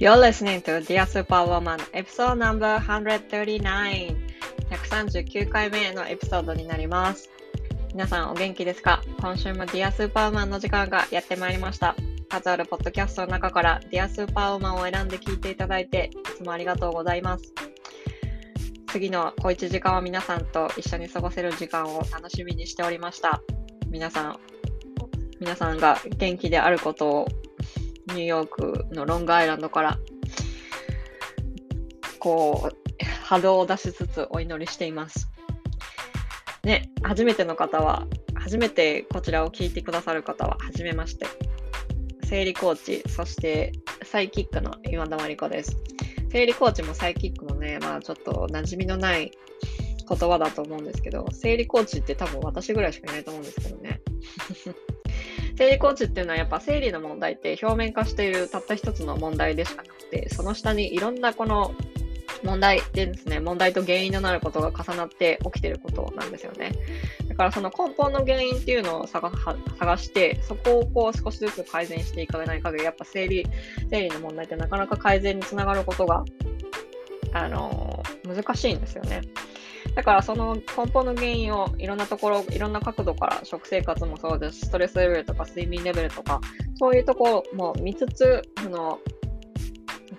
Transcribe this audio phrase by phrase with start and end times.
[0.00, 4.16] You're listening to Dear Superwoman episode number 139
[4.70, 7.28] 139回目のエピソードになります。
[7.92, 9.02] 皆さんお元気ですか？
[9.20, 11.94] 今週も Dear Superwoman の時間がやってまいりました。
[12.30, 17.52] 数あるポッドキャストの中から Dear Superwoman を選んで聞いていただいていつもありがとうございます。
[18.86, 23.42] 次の小1時間は皆さんと一緒に過ごせる時間を楽しみにしておりました。
[23.90, 24.38] 皆さん
[25.40, 27.28] 皆さんが元気であることを
[28.14, 29.98] ニューヨークのロングアイランドから、
[32.18, 35.30] こう、波動を出しつつお祈りしています。
[36.64, 41.26] ね、初めての方は、初めてこちらを聞いてくださる方は、はじめまして。
[42.24, 43.72] 生理コーチ、そして
[44.04, 45.76] サイキックの今田真理子です。
[46.30, 49.32] 生理コーチもサイキックもね、まあちょっと馴染みのない
[50.08, 54.00] 言葉だと思うんですけど、生理コーチって多分私ぐらいしかいないと思うんですけどね。
[55.60, 61.74] 生理コーチっていうのはやっぱ生理の問題って表面化しているたった一つの問題でしかなくて、その下にいろんなこの
[62.42, 66.72] 問題でですね、問題と原因となることが重なって起きてることなんですよね。
[67.28, 69.30] だからその根本の原因っていうのを探
[69.98, 73.46] して、そこをこう少しずつ改善していかない限り、やっぱ生理、
[73.90, 76.24] 生理の問題ってなかなか改善につながることが、
[77.34, 79.20] あの、難しいんですよね。
[79.94, 86.40] だからその根本の原因をいろんなところ、いろんな角度から食生活もそうですしストレスレベルとか睡眠レベルとか、
[86.78, 88.98] そういうところも見つつ、その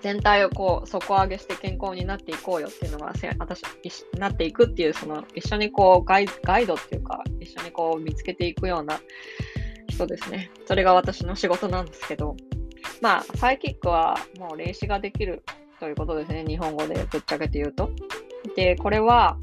[0.01, 3.61] 全体をこう底上げして健康になっていこうよっていうのが私
[4.17, 8.99] なっていくっていうその一緒にこうガイガイドっていうか一緒にこう見つけていくような
[9.87, 10.49] 人ですね。
[10.65, 12.35] それが私の仕事なんですけど、
[13.01, 15.43] まあサイキックはもう霊視ができる
[15.79, 16.45] ということですね。
[16.47, 17.91] 日本語でぶっちゃけて言うと。
[18.55, 19.37] で、これは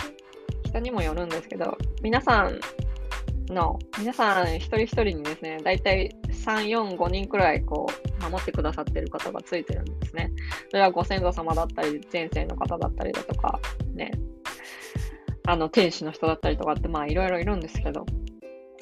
[0.65, 2.61] 人にもよるんですけど、皆さん
[3.53, 10.33] の、皆さん一人一人にですね、だいたい3、4、5人くらいこう、守ってくださってる方がついてるんですね。
[10.71, 13.61] それはご先祖様だったり、前世の方だったりだとか、
[13.95, 14.13] ね、
[15.47, 18.05] あの、天使の人だったりとかって、まあいろいろいるんですけど、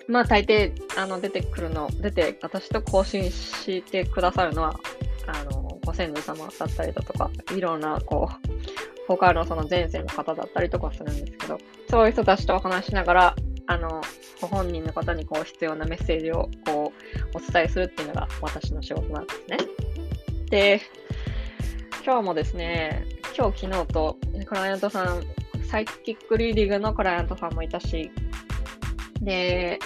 [0.09, 4.79] まあ大抵、あの、出てくるの、出て、私と交信してくださるのは、
[5.27, 11.59] あの、ご先祖様だったりだとか、いろんな、こう、他のその前世の方だったりとかするんですけど、
[11.89, 13.37] そういう人たちとお話しながら、
[13.69, 14.03] あの、
[14.41, 16.93] ご本人の方にこう必要なメッセージをこ
[17.35, 19.57] うお伝えするっていうのが私の仕事なんですね。
[20.51, 20.81] で、
[22.05, 25.25] 今日もですね、今日昨日とクライアントさん、
[25.69, 28.11] サイキックリーディングのクライアントさんもいたし、
[29.21, 29.79] で、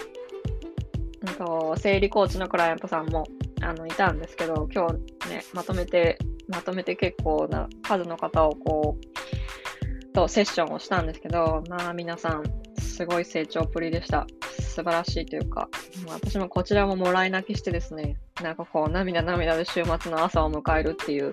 [1.23, 3.27] うんと、生理コーチのクライアントさんも
[3.63, 12.45] あのいたんですけど、今日ね、まとめてまとめて結構な数の方をこう、とセッションをしたんですけど、まあ皆さん、
[12.79, 14.27] すごい成長っぷりでした。
[14.61, 15.69] 素晴らしいというか、
[16.05, 21.33] もう私もこちらももらい泣きしてですね、なんかこう涙涙で週末の朝を迎えるっていう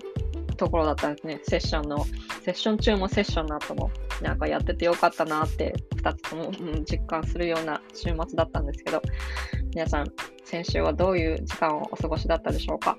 [0.58, 1.40] ところだったんですね。
[1.44, 2.06] セッションの、
[2.44, 3.92] セッション中もセッションの後も、
[4.22, 9.02] なんかやっててよかったなって2つとも、うん、実感するような週末だったんですけど、
[9.74, 10.12] 皆さん、
[10.44, 12.98] 先週はどういう時間をお過ごしだったでしょうか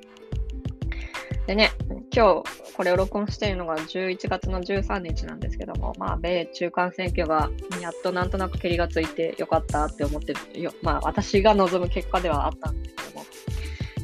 [1.48, 1.72] でね、
[2.14, 13.24] 今日これを録音しているのが11月の13日なんですけども、まあ、米中間選挙がやっとなんとなく蹴りがついてよかったって思ってるよ、まあ、私が望む結果ではあったんですけども、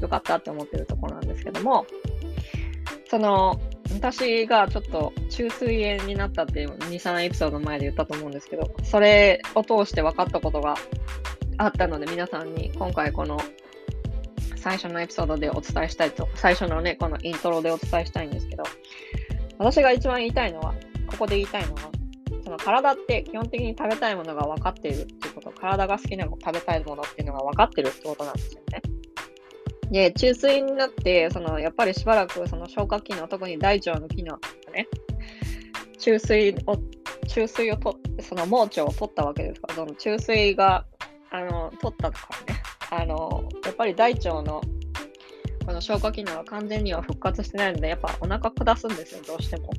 [0.01, 1.87] よかったって思ってるところなんですけども、
[3.15, 3.61] その、
[3.93, 10.75] 私がちょっと中水炎になったっていう2、3エピソード前で言ったと思うんですけど、それを通して分かったことが
[11.59, 13.39] あったので、皆さんに今回この
[14.57, 18.65] 最初のエピソードでお伝えしたいと、最初のね、このイントロでお伝えしたいんですけど、
[19.59, 20.75] 私が一番言いたいのは、
[21.07, 21.83] ここで言いたいのは、
[22.43, 28.83] その体って基本的に食べたいものが分かっているっていうこと、体が好きな食べたいものっていうのが分かってるってことなんですよね。
[29.95, 34.89] で、中水になって、そのやっぱりしばらくその消化機能、特に大腸の機能とかね、
[36.01, 36.77] 中水を、
[37.29, 40.85] 中水をとその盲腸を取ったわけですから、その中水が、
[41.31, 42.61] あの、取ったとかね、
[42.91, 44.63] あの、やっぱり大腸の
[45.65, 49.71] この消化機能は完全には復活してないので、やっぱお腹下すんですよ、どうしても。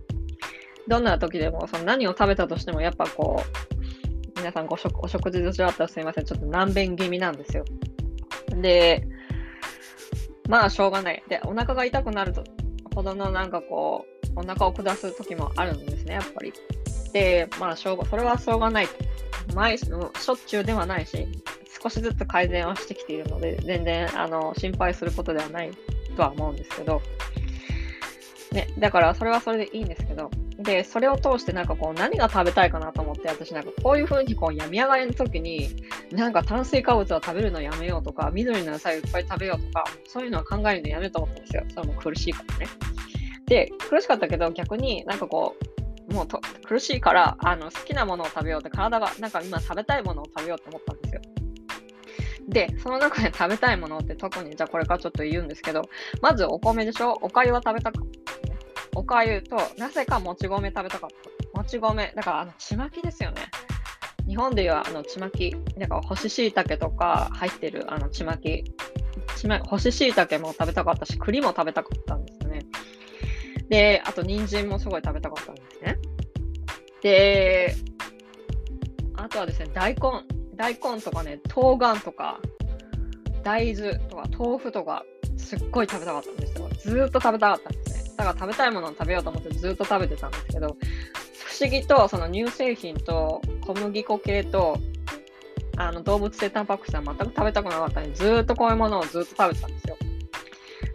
[0.88, 7.66] どんな時でも、その何を食べたとしても、やっぱこう、皆さんご食お食事中だったらすいません、ちょっと難便気味なんですよ。
[8.62, 9.06] で、
[10.48, 11.24] まあ、しょうがない。
[11.28, 12.44] で、お腹が痛くなると
[12.96, 14.06] ほどのなんかこ
[14.36, 16.54] う、お腹を下す時もあるんですね、やっぱり。
[17.12, 18.88] で、まあ、しょうが、それはしょうがない。
[19.54, 20.12] 毎しょっ
[20.46, 21.28] ちゅうではないし、
[21.82, 25.72] 少しずつ改善はしてきているので、全然あの心配することではない
[26.16, 27.02] とは思うんですけど、
[28.52, 35.70] ね、だからそれはそれでいいんですけど、で、それを通してなんかこう何が食べたいかなと思って、私なんかこういう風にこう病み上がりの時に、
[36.16, 41.64] なんか炭水化物は食べるのやめようとか、緑の野菜をいっぱい食べようとか、そういうのは考えるのやめようと思ったんですよ。
[41.74, 42.68] それも苦しいからね。
[43.46, 45.56] で、苦しかったけど、逆になんかこ
[46.10, 51.22] う、もうと苦しいからあの好きなものを食べようって体がなんか今食べたいものを食べようと思ったんですよ。
[52.48, 55.90] で、その中で 食べたいものって特にじゃあこれからちょっと言うんですけど、
[56.22, 57.18] まずお米でしょ？
[57.22, 58.58] お粥は食べたかった、ね。
[58.96, 61.60] お粥と、なぜかもち米食べたかった。
[61.60, 63.42] もち米、だからあのちまきですよね。
[64.28, 68.64] 日本でいうあのちまき、なんか干し椎茸とか入ってるあのちまき、
[69.38, 72.66] ちま干し椎茸も食べたかったし、栗も食べたかったんですよね。
[73.70, 76.00] で、あと人参もすごい食べたかったんですね。
[77.02, 77.76] で、
[79.16, 80.02] あとはですね、大根。
[80.56, 82.40] 大根とかね、冬瓜とか、
[83.44, 85.04] 大豆とか豆腐とか、
[85.38, 86.70] すっごい食べたかったんですよ。
[86.80, 88.12] ずーっと食べたかったんですね。
[88.18, 90.78] だから食べたいものを食べようと思ってずっと食べてたんですけど、
[91.60, 94.78] 思議とその乳製品と小麦粉系と
[95.78, 99.98] あの動物性タンパク質は全く食べたくなかったんで、ずっとこういうものをずっと食べてたんですよ。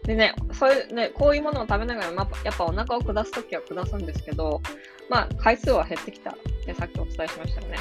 [0.05, 4.61] でね、そういうね、こういうものを食べながら、まやっぱお腹を下すときは下すんですけど、
[5.09, 6.35] まあ、回数は減ってきたっ
[6.65, 7.79] てさっきお伝えしましたよね。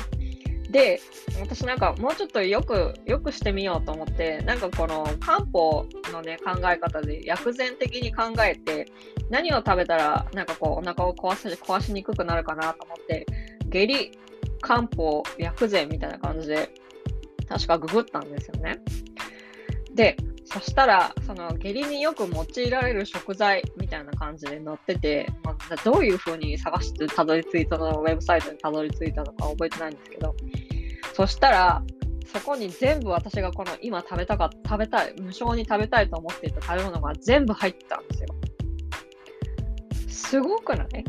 [0.69, 1.01] で、
[1.39, 8.85] 私なんかもうちょっとよく、よくしてみようと思って、なんかこの漢方のね、考え方で薬膳的に考えて、
[9.29, 13.25] 何を食べたら、なんかこう、お腹を壊し壊しにくくなるかなと思って、
[13.69, 14.11] 下痢、
[14.61, 16.69] 漢方、薬膳みたいな感じで、
[17.47, 18.77] 確かググったんですよね。
[19.95, 20.17] で、
[20.51, 30.35] そしたら、その下痢によく用いられる食材みたいな感じで載ってて、まあ、どういうふうに探してたどり着いたの、ウェブサイトにたどり着いたのか覚えてないんですけど、
[31.13, 31.83] そしたら、
[32.33, 38.29] そこに全部私がこの今食べたか食べたい、無償に食べたいと思っていた食べ物が全部入ってたんですよ。
[40.07, 40.87] すごくない？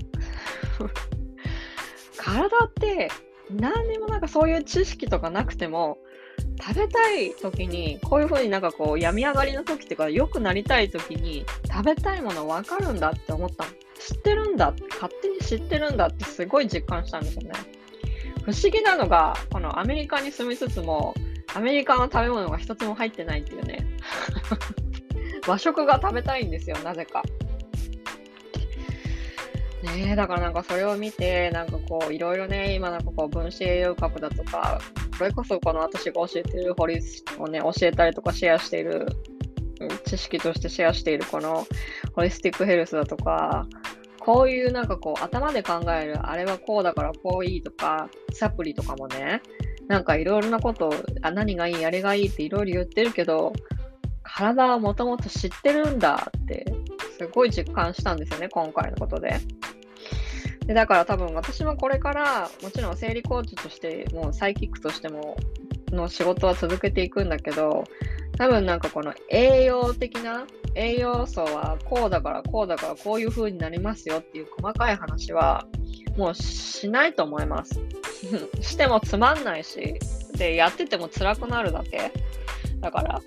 [2.16, 3.10] 体って
[3.50, 5.98] 何にもなんかそういう知識とかなくても
[6.60, 13.70] 食べたい時に、こういう風になんかこう、病み上がりの時っていうか、良くなりたい時に、食べたいもの分かるんだって思ったの。
[13.98, 17.52] 知ってるんだ、勝手に知ってるんだってすごい実感したんですよね。
[18.44, 21.14] 不思議なのが、このアメリカに住みつつも、
[21.54, 23.86] アメリカの食べ物が一つも入ってないっていうね。
[25.46, 27.22] 和食が食べたいんですよ、なぜか。
[29.82, 34.80] ねえ、だからなんかそれを見て、なんかこう、いろいろね、今なんかこう、分子栄養学だとか、
[35.20, 39.06] それこそこの私が教えているホリスをね、教えたりとかシェアしている、
[40.06, 41.66] 知識としてシェアしているこの
[42.14, 43.66] ホリスティックヘルスだとか、
[44.18, 49.42] こういうなんかこう、頭で考える、あれはこうだからこういいとか、サプリとかもね、
[49.88, 50.90] なんかいろいろなこと、
[51.20, 53.52] あ、何がいい、あれがいいっていろいろ言ってるけど、
[54.22, 56.64] 体はもともと知ってるんだって、
[57.18, 59.36] すごい実感したんですよね、今回のことで。
[60.66, 65.36] でだから多分私もこれからもちろん生理コーチとしてもうサイキックとしても
[65.90, 67.84] の仕事は続けていくんだけど
[68.36, 75.66] 多分なんかこの栄養的な栄養素はこうだからこうだからこういう風になりますよっていう細かい話は
[76.16, 77.80] もうしないと思います。
[78.60, 79.94] してもつまんないし
[80.36, 82.12] でやってても辛くなるだけ
[82.80, 83.20] だから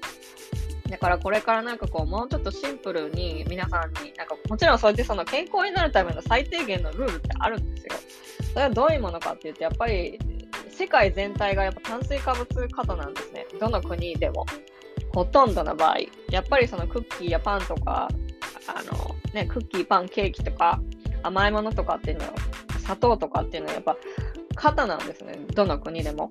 [0.93, 7.93] だからこれからなんかこう、もうちょっとシンプルに皆さんに、なんかもちろんそうやってその健康になるための最低限のルールってあるんですよ。
[8.53, 10.19] それはどういうものかっていうと、やっぱり
[10.69, 13.47] 世界全体がやっぱ炭水化物過多なんですね。
[13.59, 14.45] どの国でも。
[15.15, 15.97] ほとんどの場合。
[16.29, 18.07] やっぱりそのクッキーやパンとか、
[18.67, 20.79] あの、ね、クッキー、パン、ケーキとか、
[21.23, 22.33] 甘いものとかっていうのは、
[22.81, 23.97] 砂糖とかっていうのはやっぱ
[24.55, 25.39] 肩なんですね。
[25.55, 26.29] どの国でも。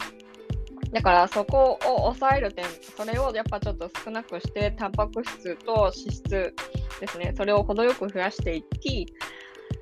[0.92, 6.54] だからそこを抑える点、それをやっぱちょっと少なくして、タンパク質と脂質
[7.00, 9.06] ですね、それを程よく増やしていき、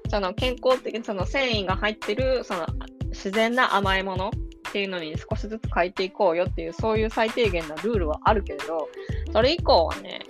[0.08, 2.66] その健康的、その繊維が入ってる、その
[3.08, 8.88] 自然な甘いものっていうのに少しずつ変えていこうよっていう、そういう最低限なルールはあるけれど、
[9.32, 10.20] それ以降はね、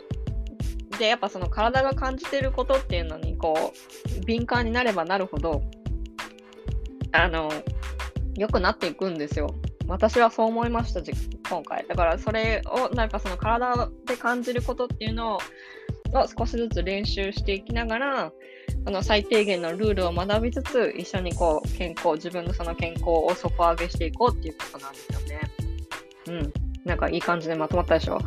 [0.98, 5.62] で、やっぱその体が感じてることっていうのに、こう、敏感になればなるほど、
[7.12, 7.50] あの、
[8.36, 9.54] 良くなっていくんですよ。
[9.90, 11.00] 私はそう思いました、
[11.48, 11.84] 今回。
[11.88, 15.40] だからそれをなんかその体で感じることっていうのを
[16.38, 18.32] 少しずつ練習していきながら、
[18.84, 25.40] その最低限のルールを学びつつ、一緒にこう健康、自分のその健康を底上げしていこうっていうことなんですよね。
[26.28, 26.52] うん。
[26.84, 28.18] なんかいい感じでまとまったでしょ？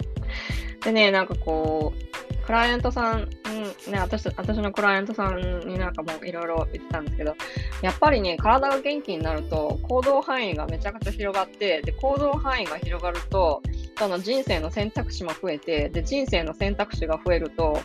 [0.84, 2.07] でね、なんかこう、
[2.48, 7.36] クライアントさん、うん、ね、私、私のクライアントさんになんかもいろいろ言ってたんですけど、
[7.82, 13.62] やっぱりね、体が元気になると行動範囲がめちゃくちゃ広がって、で、行動範囲が広がると、
[13.98, 17.82] その人生の選択肢も増えて、で、人生の選択肢が増えると、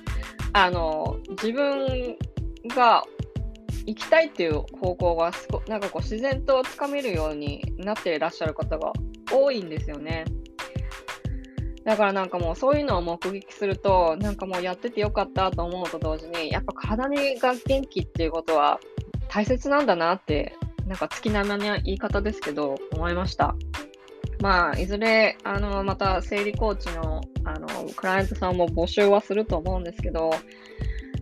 [0.54, 2.16] あの、自分
[2.70, 3.04] が
[3.86, 8.94] 行きたいっていう方向がすこ、なんかこう自然とつかめるようになっていらっしゃる方が
[9.30, 10.24] 多いんですよね。
[11.86, 18.80] だからなんかもうそういうのを目撃すると、なんかもうやっててよかったと思うと同時に、やっぱ体が元気っていうことは
[19.28, 20.56] 大切なんだなって、
[20.88, 23.56] なんか月並みな言い方ですけど、思いました。
[24.42, 30.32] まあ、いずれ、あの、また生理コーチの、あの、クライアントさんも募集はすると思うんですけど、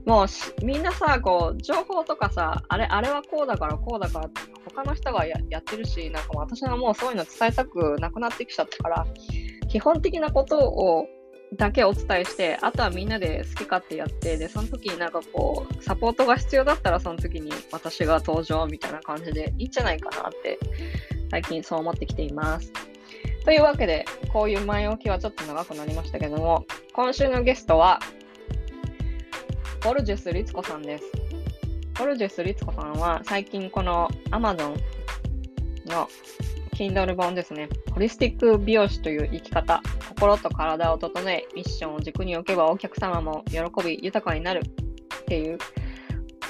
[0.06, 4.30] もうみんなさ、こう、情報とかさ、あれ、あれはこうだからこうだから
[4.66, 9.06] 他の人がやってるし、なんか私はもうそういうの伝えたくなくなってきちゃったから、
[9.72, 11.08] 基本的なことを
[11.54, 20.60] だけお伝えして、あとはみんなで好き勝手やって、で、その時になんかこう、サポートが必要だったらその時に私が登場みたいな感じでいいんじゃないかなって、
[21.30, 22.74] 最近そう思ってきています。
[23.46, 28.00] というわけで、こういう前置きはちょっと長くなりましたけども、今週のゲストは、
[29.86, 31.06] ボルジュス・リツコさんです。
[31.98, 34.76] ボルジュス・リツコさんは最近この Amazon
[35.86, 36.10] の
[36.82, 37.70] Kindle 本ですね。
[37.94, 45.60] ホリスティック美容師という生き方、心と体を整え、ミッションを軸に置けばお客様も喜び豊かになるっていう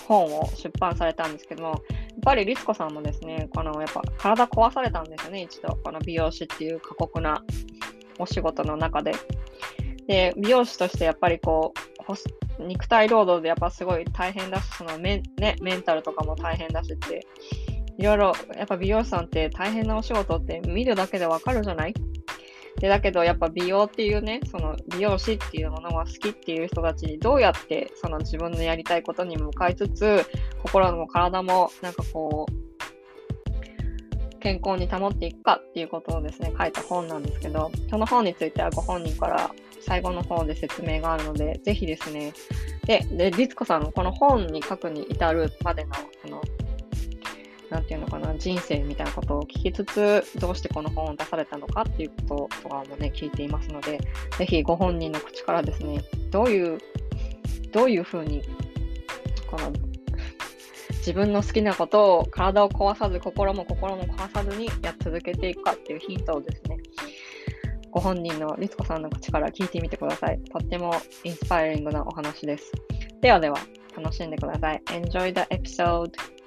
[0.08, 1.80] 本を出版されたんですけども、やっ
[2.24, 5.78] ぱりリツコさんもですね、このやっぱ体壊されたんですよね、一度。
[5.84, 7.44] この美容師っていう過酷な
[8.18, 9.12] お仕事の中で。
[10.08, 17.28] で、美容師としてやっぱりこう、肉体労働でやっぱすごい大変だし、そのメ,、ね、メンタルとかも大変だしって、
[18.02, 21.94] いろいろ、やっぱ美容師さんって大変なお仕事って見るだけでわかるじゃない？
[22.80, 30.26] で、だけどやっぱ美容っていうね、その美容師っていうものが好きっていう人たちにどうやってその自分のやりたいことに向かいつつ、
[30.64, 32.54] 心も体もなんかこう、
[34.40, 42.34] 健康に保っていくかっていうことをですね、書いた本なんですけど、その本についてはご本人から最後の方で説明があるので、ぜひですね、
[42.88, 45.92] で、で、リツコさんのこの本に書くに至るまでの、
[46.24, 46.42] その、
[47.72, 54.00] なんていうのかな、人生みたいなことを聞きつつ、どうしてこの本を出されたのかっていうこととかもね、聞いていますので、
[54.38, 56.78] ぜひご本人の口からですね、どういう、
[57.72, 58.44] どういうふうに、
[59.50, 59.72] この
[60.98, 66.78] 自分の好きなことを体を壊さず、心も心も壊さずにやっ続けていくかっていうヒントをですね、
[67.90, 70.40] ご本人のリツコさんの口から聞いてみてください。
[70.52, 72.74] とってもインスパイリングなお話です。
[73.22, 73.58] ではでは、
[73.96, 74.82] 楽しんでください。
[74.88, 76.41] Enjoy the episode!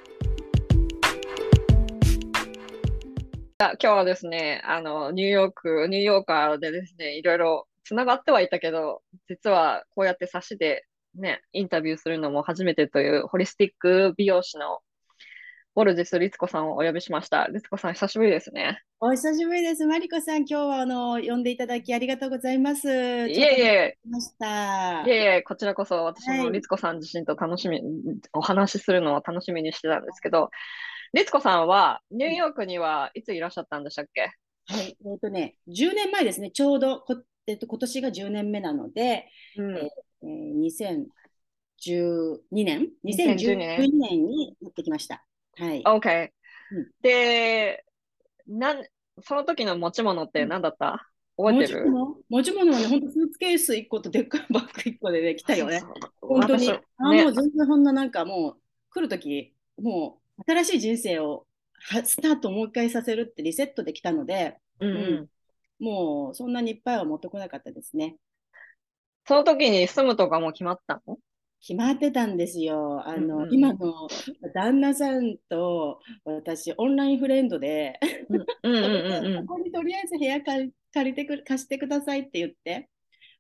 [3.61, 10.85] 今日はですね、あの、ニューヨーク、ニューヨーカーでですね、いろいろ繋がってはいたけど、実はこうやって差しで
[11.15, 14.81] ね、インタビューするのも初めてというホリスティック美容師の
[15.77, 17.47] ボルジス・リツコさんをお呼びしました。
[17.47, 18.83] リツコさん、久しぶりですね。
[18.99, 19.87] お久しぶりです。
[19.87, 22.89] マリコさん、今日はあの呼んでいただきありがとうございます。
[22.89, 23.99] いえいえ。
[24.11, 27.87] ましたいえいえ、こちらこそ私もリツコさん自身と楽しみ、はい、
[28.33, 30.51] お話しするのを楽しみにしてたんですけど、
[31.15, 34.23] リツコさんはニューヨークにはいついらっしゃったんでしたっけ？
[34.67, 41.07] はい、えっ、ー、とね、10年前ですね、ちょうどこ、えーと、今年が10年目なので、うん、えー、
[41.87, 45.25] 2012年、2012年に持ってきました。
[45.57, 45.85] はい。
[45.85, 46.31] OK、
[46.73, 47.85] うん、で、
[48.49, 48.85] なん
[49.23, 51.07] その時の持ち物って何だった、
[51.39, 51.87] うん、覚えてる？
[52.29, 52.73] 持ち物？
[52.73, 55.81] はね、本当スーツケース1個とでっかいバッグ1個でね、来たよね。
[56.21, 56.73] 本当に。
[56.73, 58.57] あ、ね、もう全然そんななんかもう
[58.91, 61.47] 来る時もう新しい人生を
[62.05, 64.95] スタートもう一回させるってリセットできたので、うん、う
[65.81, 68.17] ん、もうそんなにいっぱいは持ってこなかったですね。
[69.27, 71.19] その時に住むとかも決まったの？
[71.67, 73.03] 決まってたんですよ。
[73.07, 74.07] あの、うんうん、今の
[74.55, 77.99] 旦那さんと私、オンラインフレンドで、
[78.29, 82.91] ここにとりあえず部屋借りてく貸してくださいって言って、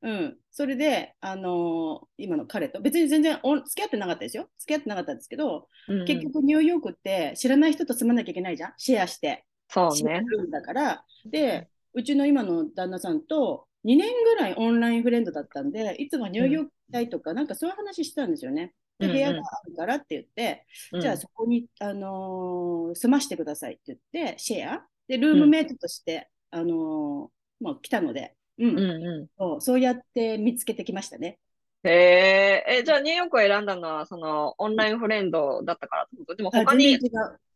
[0.05, 4.51] うん、それで、あのー、今の彼と、別に全然お付き合ってなかったですよ。
[4.59, 9.47] 付き合ってなかったんですけど、うん、結局ニューヨークって知らない人と住まなきゃいけないじゃん、シェアして。
[9.71, 10.23] そうね。
[10.53, 18.75] だから、で、うちの今の旦那さんと2年ぐらいオンラインフレンドだったんで、いつもニューヨーク行きたいとか、うん、なんかそういう話してたんですよね。
[18.99, 24.87] で、部屋があるからって言って、うんうん、じゃあそこに、あのー、住ましてくださいって言って、シェア。
[25.09, 27.31] で、ルームメイトとして、うん、あのー、も
[27.73, 29.27] う来たので、うん、うんうん。
[29.39, 31.39] そう、そうやって見つけてきましたね。
[31.83, 36.35] へえ、え、じゃあニューヨークを選んだのは、そのオンラインフレンドだったからってこと？
[36.35, 36.99] でも他に、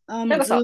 [0.06, 0.60] あなんかさ、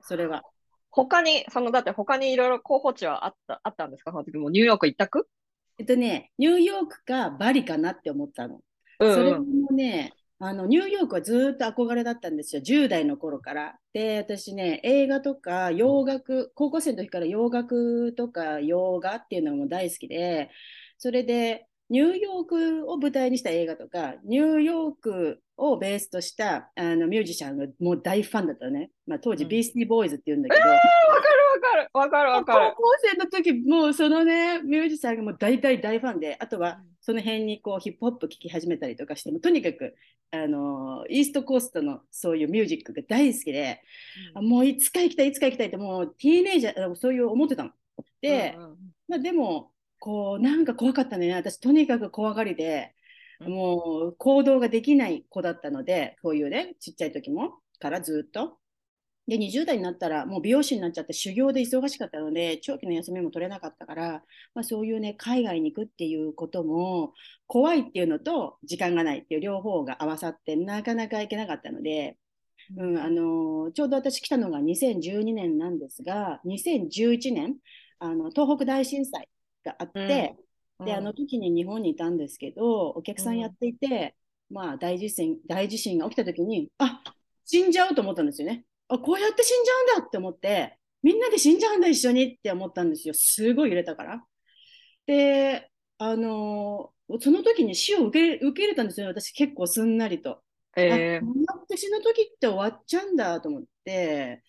[0.00, 0.44] それは。
[0.90, 4.12] 他に、そのだって他にいろいろ候補地はあったあったんですか？
[4.12, 5.28] その時もニューヨーク一択
[5.76, 8.60] えっとね、ニューヨークかバリかなって思ったの。
[9.00, 10.12] うんうん、それもね、
[10.46, 13.78] あのニューヨークはずっと憧れだったんですよ、10代の頃から。
[13.94, 20.50] で、私ね、映画とか洋楽、高校生の時から洋楽とか洋画っていうのも大好きで、
[20.98, 28.90] それでニューヨークを舞台にした映画とか、ニューヨークをベースとしたあのミュージシャンがもう大ファンだったね。
[29.06, 30.68] まあ、当時、ビースティーボーイズって言うんだけど。
[30.68, 30.76] えー、
[31.76, 32.74] るわかる、わかる。
[32.76, 39.94] 高校生の時、もうそのね、ミュージシャンがもう大大大ファンで、あとはその辺にこうヒップホップ聴き始めたりとかしても、とにかく、
[40.30, 43.82] あのイーストコーストのそういうミュージックが大好きで、
[44.34, 47.70] うん、もういつか行きたい、いつか行きたいって、もうティーネイジャー、そういう思ってたの。
[48.20, 48.76] で、うんうん、
[49.08, 51.32] まあ、でも、こう、なんか怖かったね。
[51.32, 52.94] 私、とにかく怖がりで、
[53.40, 58.58] もう行動ができない子だったので、こういうね、ちっちゃい時もからずっと。
[59.26, 64.22] で、20代になったら、もう美容師になっちゃって、修行で忙しかったので、長期の休みも取れなかったから、
[64.54, 67.14] まあ、そういうね、海外に行くっていうことも、
[67.46, 72.18] 怖いっていうのと、時間がないっていう両方が合わさって、なかなか行けなかったので、
[72.76, 77.56] うん、あのちょうど私来たのが2012年なんですが、2011年、
[77.98, 79.28] あの東北大震災
[79.64, 80.36] があって、
[80.78, 84.16] うん、で、あの時に日本にいたんですけど、お客さんやっていて、
[84.50, 87.02] うん、まあ大地震、大地震が起きた時に、あ
[87.44, 88.64] 死んじゃうと思ったんですよね。
[88.88, 93.14] あこうやって死んじゃうんだって思って、みんなで死んじゃうんだ、一緒にって思ったんですよ。
[93.14, 94.24] すごい揺れたから。
[95.06, 100.42] で、あのー、その時に死を受け受け入れたんですよ、私結構すんなりと。
[100.76, 104.42] えー、こうやって死ぬ時って終わっちゃうんだと思って、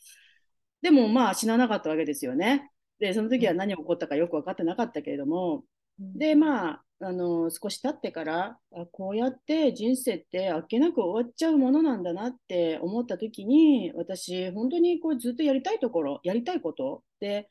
[0.81, 2.71] でもまあ死ななかったわけですよね。
[2.99, 5.65] で、その時は何が起こったかよく分かってなかったけれども、
[5.99, 17.49] で、まあ、あの少し経ってからあこうやって人生ってあっけなく終わっちゃうものなんだなって思った時に私本当にこうずっとやりたいところやりたいことで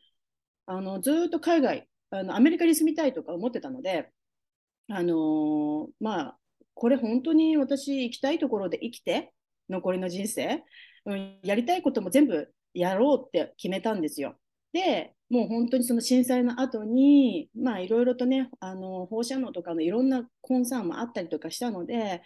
[0.67, 4.11] あのずっと海外あのアメリカに住みたいとか思ってたので
[4.89, 6.39] あのまあ
[6.75, 9.33] これ本当に私行きたいところで生きて
[9.69, 10.65] 残りの人生、
[11.07, 14.37] うん、やりたいことも全部やろうって決めたんですよ。
[14.75, 22.23] でもう本当にその震災の後に、まあいろいろとね、あの放射能とかのいろんなコンサーンもあったりとかしたので、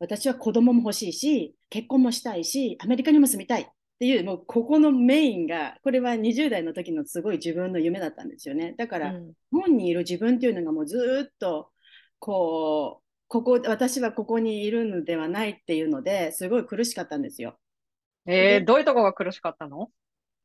[0.00, 3.66] 私は子供も欲しいし、結婚もしたいし、アメリカにも住みたいっ
[4.00, 8.74] ていう、もうここのメインが、これは20代の時のすごい自分の夢だったんですよね。
[8.78, 11.70] だから、うん、日本にいる自分っていうのがもうずっと、
[12.18, 17.56] こう、ここ、私はここにいるのではないっていうのですごい苦しかったんですよ。
[18.26, 19.88] えー、どういうとこが苦しかったの？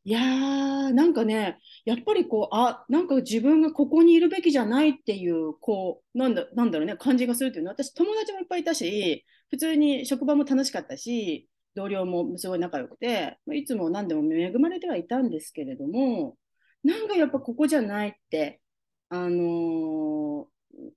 [0.08, 16.38] いやー、なんかね、やっぱりこう、あ、なんか自分がここにいるべきじゃないっていう、こう、なんだ、なんだろうね、感じがするっていうのは、私、友達もいっぱいいたし、普通に職場も楽しかったし、同僚もすごい仲良くて、いつも何でも恵まれてはいたんですけれども、
[16.86, 18.62] なんかやっぱここじゃないって、
[19.10, 20.46] あのー、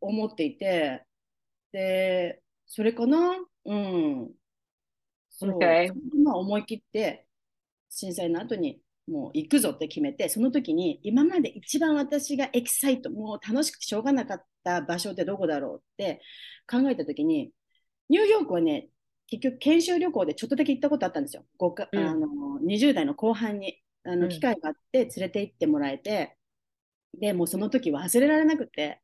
[0.00, 1.04] 思っていて、
[1.72, 3.36] で、それかな？
[3.64, 4.30] うん。
[5.30, 5.58] そう。
[5.58, 5.90] Okay.
[6.22, 7.26] まあ思い切って、
[7.88, 16.20] 震災の後にもう行くぞって決めて、その時に今まで一番私がエキサイト、もう楽しくてしょうがなかった場所ってどこだろうって
[16.70, 17.50] 考えた時に、
[18.08, 18.88] ニューヨークはね、
[19.26, 21.44] 結局研修旅行でちょっとだけ行ったことあったんですよ。
[21.72, 22.26] かうん、あの
[22.64, 26.36] 20代の後半にあの機会があって連れて行ってもらえて、
[27.14, 29.00] うん、でもうその時忘れられなくて、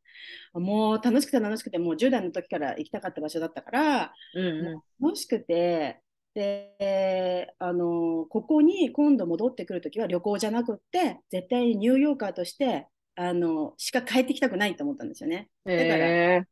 [0.55, 6.01] もう楽しくて楽しくて、もう10代の時から行きたかった場所だったから、うんうん、楽しくて、
[6.37, 15.49] であのここに今度戻ってくるときは旅行じゃなくって絶対にニューヨーカーとしてあのしか帰ってきたくないと思ったんですよね。
[15.65, 16.43] だから、え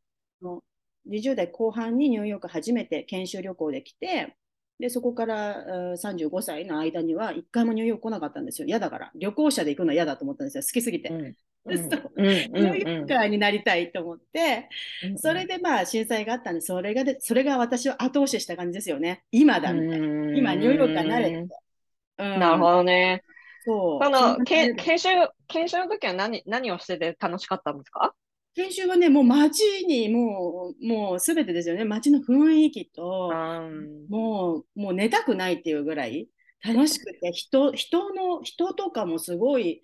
[0.42, 0.59] ー、
[1.11, 4.35] 20代後半にニューヨーク初めて研修旅行で来て
[4.79, 5.57] でそこから
[5.99, 8.66] 35歳の間には1回もニューヨーク来なかったんですよ。
[8.66, 11.11] 嫌だから旅行者で行くのは嫌だと思ったんですよ好きすぎて。
[11.11, 11.35] うん
[11.66, 14.68] ニューヨーカーになりたいと思って、
[15.16, 19.24] それでまあ震災があったんで、それがで、それが私を後押しした感じですよね。
[19.31, 20.37] 今だみたいな。
[20.37, 21.46] 今、ニューヨーカーになれて。
[22.16, 23.22] なるほどね。
[23.64, 24.05] そう。
[24.05, 25.09] そのけ研修、
[25.48, 28.14] 研修の時は何何をしてて楽しかったんですか？
[28.57, 31.85] 研修はね、もう街にもう、もうすべてですよね。
[31.85, 33.33] 街の雰囲気と、
[34.09, 36.29] もう、もう寝たくないっていうぐらい
[36.64, 39.83] 楽しくて、人、人の、人とかもすごい、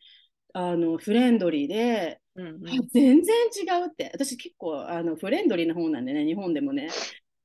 [0.53, 2.61] あのフレンドリーで、うんうん、
[2.93, 4.11] 全然違うって。
[4.13, 6.89] 私結構あのフレンドリーな方なんでね日本でもね、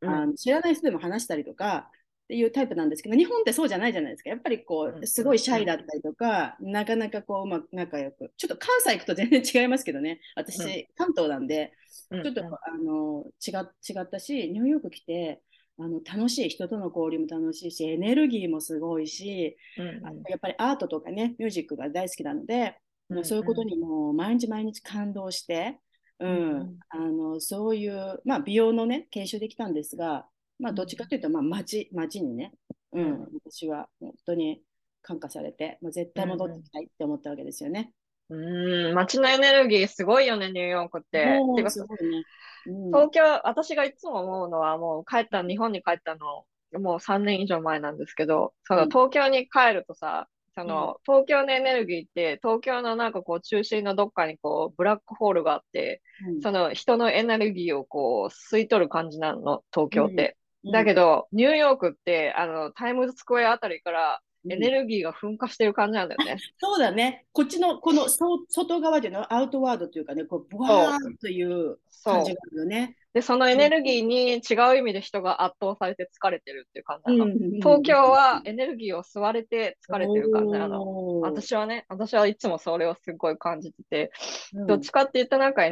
[0.02, 1.90] うん、あの知らない人でも話したりとか
[2.26, 4.30] っていうタイプなんですけど日本ってそうじゃないじゃないですか。
[4.30, 8.34] やっぱりこうすごいシャイだったりとか、なかなかこううまく仲良く。
[8.38, 10.22] ちょっと関西行くと全然違いますけどね。
[10.36, 11.74] 私、うん、関東なんで
[12.12, 15.42] ちょっと、あの違違ったしニューヨーク来て
[15.78, 22.78] あの楽しい人との交流も楽しいしエネルギーもすごいし、うんうん、あやっぱりアートとかねミュージックが大好きなので
[23.10, 25.80] うんうん、そういうことにも毎日毎日感動して、
[26.20, 30.26] うん、うん、あのそういう、まあ、美容のね研修できたんですが、
[30.60, 32.54] まあ、どっちかというと、まあ、町町にね、
[32.94, 34.62] うん、うん、私は本当に
[35.02, 37.92] 感化されて、まあ、絶対戻ってきたいって思ったわけですよね。
[38.30, 41.26] うん、街のエネルギーすごいよね、ニューヨークって。
[42.04, 42.24] ね、
[42.66, 46.46] うん、東京、私がいつも思うのは、もう帰った、日本に帰ったの、
[46.80, 60.38] もう3年以上前なんですけど、その東京に帰るとさ、その、東京のエネルギーって、東京のなんかこう中心のどっかにこうブラックホールがあって、うん、その人のエネルギーをこう吸い取る感じなの、東京って。
[60.64, 66.38] うん、だけど、ニューヨークって、あの、タイムズスクエアあたりからエネルギーが噴火してる感じなんだよね。
[66.60, 67.26] そうだね。
[67.32, 72.96] こっちのこの外側でのアウトワードというかね、こうブワーンという感じがあるよね。
[73.14, 77.34] で、そのエネルギーに違う意味で人が圧倒されて疲れてるっていう感じなの。
[77.60, 81.22] 東京はエネルギーを吸われて疲れてる感じなの。
[81.22, 84.12] 私はね、私はいつもそれをすごい感じてて、
[84.54, 85.64] うん、どっちかって言ったなんか、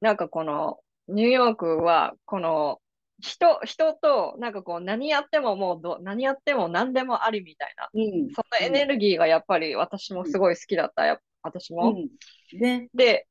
[0.00, 2.80] なんかこの、ニューヨークは、この、
[3.24, 11.90] 人、人と、なんかこう、何やってももうど、何やっても何でもありみたいな、うん、そのエネルギーがやっぱり私もすごい好きだった、や私も。
[11.90, 12.60] うん。
[12.60, 13.26] ね、で、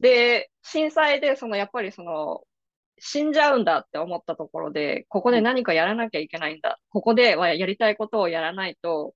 [0.00, 2.42] で、震災で、そのやっぱりその、
[2.98, 6.78] 死んじゃうんだって思ったところで、ここで何かやらなきゃいけないんだ。
[6.90, 9.14] ここではやりたいことをやらないと、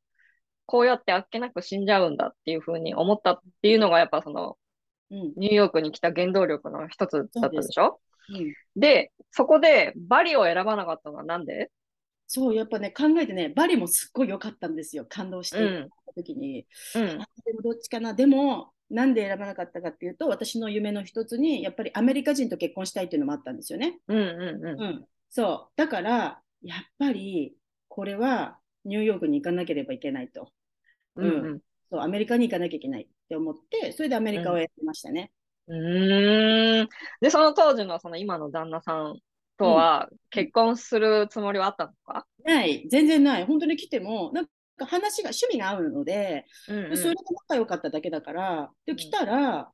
[0.67, 4.59] こうやってあっけなく死んじゃうんだっていうふうに思ったっていうのが、やっぱその、
[5.11, 8.01] うん、ニューヨークに来た原動力の一つだったでしょ？
[8.29, 11.71] うん、で、そこでバリを選ばなかったのはなんで？
[12.27, 15.07] そう、やっぱね、考えてね、バリもすっごい良かったんですよ。
[15.09, 15.57] 感動して
[16.07, 16.67] た時に。
[16.95, 18.13] うん、でもどっちかな？
[18.13, 23.99] でも、なんで選ばなかったかっていうと、私の夢の一つに、やっぱりアメリカ人と結婚したいっていうのもあったんですよね。
[24.09, 24.81] うんうんうん。
[24.81, 25.73] うん、そう。
[25.77, 27.55] だから、やっぱり、
[27.89, 30.51] これはニューヨークに行かなければいけないと。
[31.17, 31.61] うん、うん、
[31.91, 35.33] そう、アメリカに行かなきゃいけないって思って、それでアメリカを選びましたね。
[35.69, 36.81] うん。
[36.81, 36.89] うん。
[37.21, 39.19] で、その当時のその今の旦那さん
[39.59, 43.45] とは結婚するつもりはあったのか、ない、全然ない。
[43.45, 44.47] 本当に来ても、なん
[44.87, 47.17] 話が趣味が合うので、うんうん、それで
[47.49, 49.73] 仲良かっただけだからで来たら、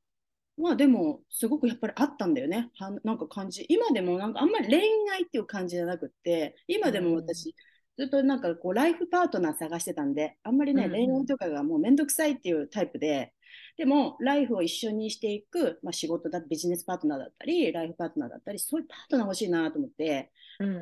[0.57, 2.70] うん、まあでもすごくやっぱりあったんだよね。
[2.78, 3.66] はなんか感じ。
[3.68, 4.80] 今でもなんかあんまり恋
[5.12, 7.54] 愛っていう感じじゃなくって今でも私、
[7.96, 13.33] ずっとなんかこうライフパートナー探してたんであんまりね、うんうん、恋愛とかがもうめんどくさいっていうタイプで
[13.77, 20.81] でもライフを一緒にしていく、まあ、仕事だビジネスパートナーだったりライフパートナーだったりそういうパートナー欲しいなと思って、うんうん、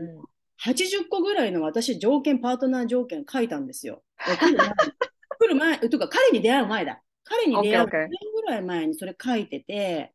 [0.65, 4.03] 80個ぐらいの私条件、パートナー条件書いたんですよ。
[4.19, 7.03] 来る前、とか彼に出会う前だ。
[7.25, 10.13] 彼に出会う1年ぐらい前にそれ書いてて、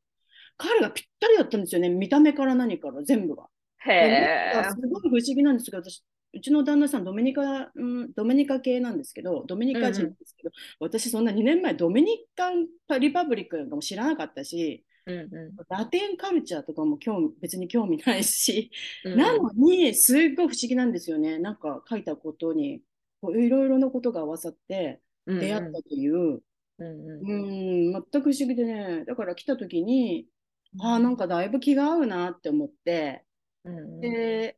[0.55, 1.89] 彼がぴったりだったんですよね。
[1.89, 3.47] 見た目から何から全部が。
[3.79, 12.67] へすごい不思議なんですけど、私、うちの旦那さんドミニカ、うん、ドミニカ系なんですけど、ドミニカ人ですけど、うん、私そんな2年前ドミニカン
[12.99, 18.71] リパブリックなんかも知らなかったし、うんうん、ラテンカルチャーとかも興味別に興味ないし、
[19.05, 21.39] うん、なのにすっごい不思議なんですよね。
[21.39, 22.81] なんか書いたことに
[23.23, 26.41] いろいろなことが合わさって出会ったという、
[26.79, 29.05] うん、うん、全く不思議でね。
[29.05, 30.27] だから来た時に、
[30.75, 33.23] うん、あなんかだいぶ気が合うなって思って、
[33.63, 34.57] うん、で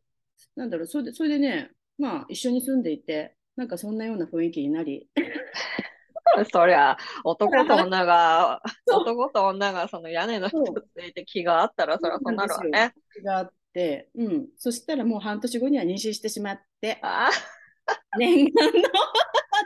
[0.55, 5.09] なんだろうそれでそれでねまあ一緒に住んでいてなんかそんなような雰囲気になり
[6.51, 10.53] そりゃ、男と女が、男と女がその屋根の一
[10.95, 12.93] ついて気があったら、そりゃそうなるわね。
[13.13, 14.47] 気があって、うん。
[14.57, 17.01] そしたらもう半年後には妊娠してしまって、
[18.17, 18.89] 念願の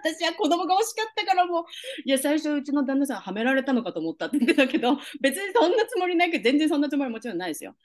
[0.04, 1.63] 私は子供が欲しかったからもう、
[2.06, 7.76] いや、最初うちの旦那さんはめられたのかと思ったって言ってたけど、別にそんなつもりないけど、全然そんなつもりもちろんないですよ。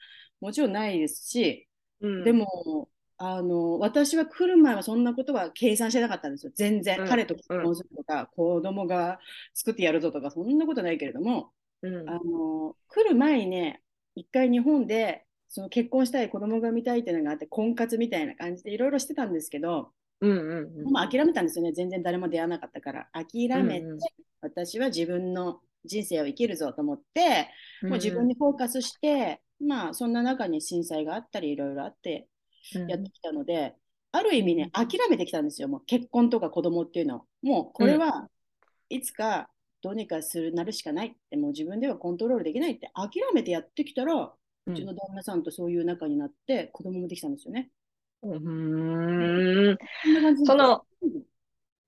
[0.41, 1.67] もちろんないですし、
[2.01, 2.89] うん、でも、
[3.21, 6.53] あの私は来る前はそんなことは計算してなかったんですよ。
[6.55, 7.01] 全然。
[7.01, 9.19] うん、彼と結婚するとか、うん、子供が
[9.53, 11.51] 作ってやるぞとか、そんなことないけれども、
[11.81, 13.81] うん、あの来る前にね、
[14.15, 21.73] 一回日本でその結婚したい、子供が見たいっていうのがあって、婚活みたいな感じでいろいろしてたんですけど、うんうんうん、もう諦めたんですよね。
[21.73, 23.09] 全然誰も出会わなかったから。
[23.13, 23.99] 諦めて、うんうん、
[24.41, 27.49] 私は自分の人生を生きるぞと思って、
[27.81, 32.27] もう自分にフォーカスして、まあそんな中に震災があったりいろいろあって、
[32.87, 33.75] やってきたので、
[34.13, 37.21] うん、ある意味ね、諦めてきたんですよ、もう結婚とか子供っていうのを。
[37.41, 38.29] もうこれは
[38.89, 39.49] いつか
[39.81, 44.33] どうにかするなるしかないって、もう自分ではコントロールできないって諦めてやってきたら、
[44.65, 47.71] うちの旦那さんとそういう仲になって子供もできたんですよね。
[48.21, 49.77] うん。
[50.45, 50.85] その、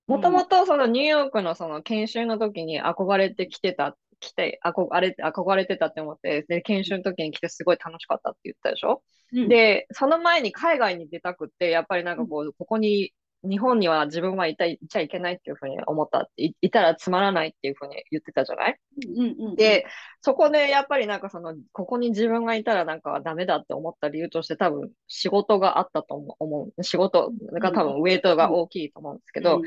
[0.06, 13.12] もともとそのニューヨークのその研修の時に憧れてきてた来て憧れ憧れてたって思って、で、研修の時に来てすごい楽しかったって言ったでしょ、うん、で、その前に海外に出たくって、やっぱりなんかこう、ここに
[13.44, 19.84] 日本には自分はいたいちゃいけないっていうふうに思ったってい、いたらつまらないっていうふうに言ってたじゃない、うんうんうん、で、
[20.20, 26.82] そこでやっぱりなんかその、ここに自分がいたらなんかダメだって思った理由として多分仕事があったと思う。
[26.84, 29.60] 仕事が多分ウェイトが大きいと思うんですけど、う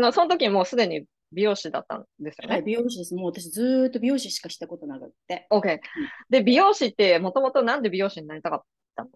[0.00, 2.54] んうん、その時もうすでに美容師だったんですよね。
[2.54, 3.14] はい、美容師です。
[3.14, 5.46] もう私ずっと美容師しかしたことなくて。
[5.50, 5.80] OK。
[6.30, 8.62] で、美容師ってもともとなんで美容師になりたかっ
[8.94, 9.10] たの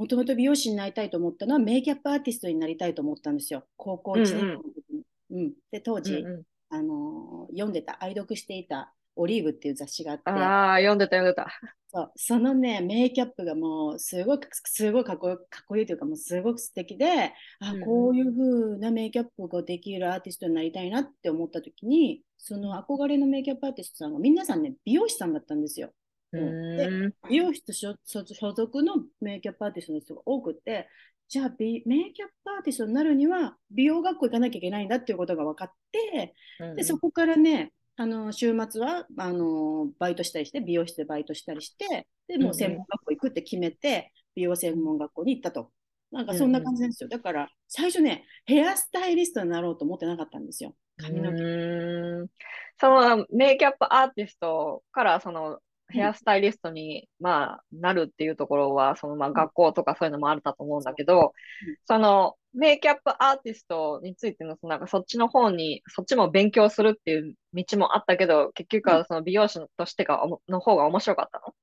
[0.00, 3.64] もともと美容師になりたいと思ったのはメイキャップアーティストになりたいと思ったんですよ。
[3.76, 5.02] 高校1年の時に。
[5.30, 10.22] うん、で当時、うんうん、あの読んでた愛読していた「オリーブ」っていう雑誌があって。
[10.30, 11.48] ああ読んでた読んでた。
[11.92, 12.12] そう。
[12.16, 25.90] そのねメイキャップがもうすごくすごいかっこかっこいいというかもうすごく素敵であ、うん、こういう風なメイキャップができるアーティストになりたいなって思った時にその憧れのメイキャップアーティストさんが皆さんね美容師さんだったんですよ。
[26.32, 30.88] で美容室所属のメイキャップアーティストの人が多くて
[31.28, 36.34] じゃあメイキャップアーティストになるには美容学校行かなきゃいけないんだっていうことが分かって、
[36.76, 45.70] でそこからねあの週末はあのバイトしたりして美容室でバイトしたりしてでもう専門学校行くって決めて、美容専門学校に行ったと。
[46.12, 47.08] なんかそんな感じですよ。
[47.08, 50.74] だから最初ね、ヘアスタイリストになろうと思ってなかったんですよ。
[50.96, 52.30] 髪の毛。
[52.80, 55.58] そのメイキャップアーティストからその
[55.90, 61.32] ヘアスタイリストに、まあ、なるっていうところは、そのまあ学校とかそういうのもあるかと思うんだけど、
[61.86, 71.54] そのメイキャップアーティストについての、なんかそっちの方に、そっちも勉強するっていう道もあったけど、結局はその美容師としてがの方が面白かったの？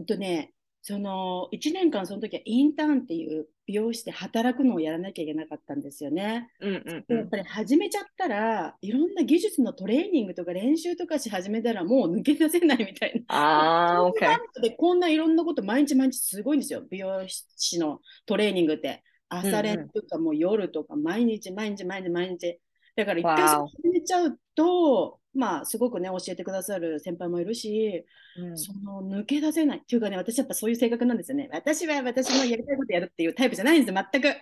[0.00, 0.50] うんとね、
[0.88, 6.48] その1年間その時はインターンっていう美容師で働くのをやらなきゃいけなかったんですよね。
[6.60, 13.96] うんうんうん、やっぱり始めちゃったらいろんな技術のトレーニングとか練習とかし始めたらもう抜け出せないみたいな。
[13.96, 14.62] あー、 OK。
[14.62, 19.02] でこんないろんなこと毎日毎日すごいんですよ美容師のトレーニングって。
[19.28, 22.60] 朝練とかもう夜とか毎日毎日毎日毎日。
[22.96, 28.06] だから一回始めちゃうと、まあ、すごくね、教えてくださる先輩もいるし、
[28.38, 31.50] うん、その抜け出せないっていうかね、私やっぱそういう性格なんですよね。
[31.52, 34.34] 私は私のやりたいことやるっていうタイプじゃないんですよ、全く。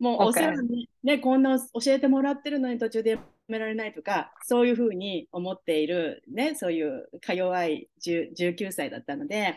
[0.00, 9.54] もうお世話に、ね、こんな教えてもらってるのに途中でやめられないとか、そういうふうに思っている、ね、そういうか弱い19歳だったので、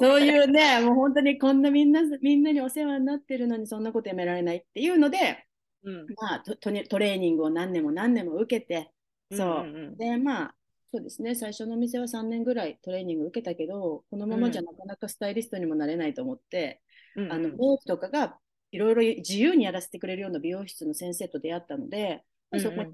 [0.00, 5.44] そういうね、もう本当にこんなみんなみんなにお世話になってるのにそんなことやめられないっていうので、
[5.84, 8.90] うん、まあトトレーニングを何年も何年も受けて、
[9.30, 9.64] そう。
[9.64, 9.86] うんうん。
[9.88, 9.90] う。
[9.92, 10.54] ん、で、まあ、
[10.92, 16.80] そうですね、最初のお店は3年ぐらいトレーニング受けたけど、このままじゃなかなかスタイリストにもなれないと思って、
[17.16, 18.38] うん、あのメイクとかが
[18.70, 22.92] いろいろ自由にやらせてくれるような美容室の先生と出会ったので、まあ、そこに、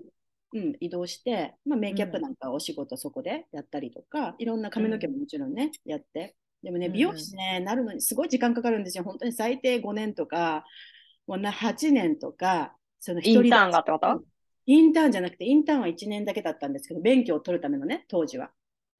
[0.55, 6.37] うん、うん、移動して、まあ、メイキャップなんかお仕事そこでやったりとか、いろんな髪の毛ももちろんね、やって。
[6.63, 9.05] でもね、美容師ね、なるのにすごい時間かかるんですよ。
[9.05, 10.65] 本当に最低5年とか、
[11.27, 14.23] もうな8年とか、そのインターンがってこと
[14.67, 18.51] インターンじゃなくて、インターンは1年だけだったんですけど、勉強を取るためのね、当時は。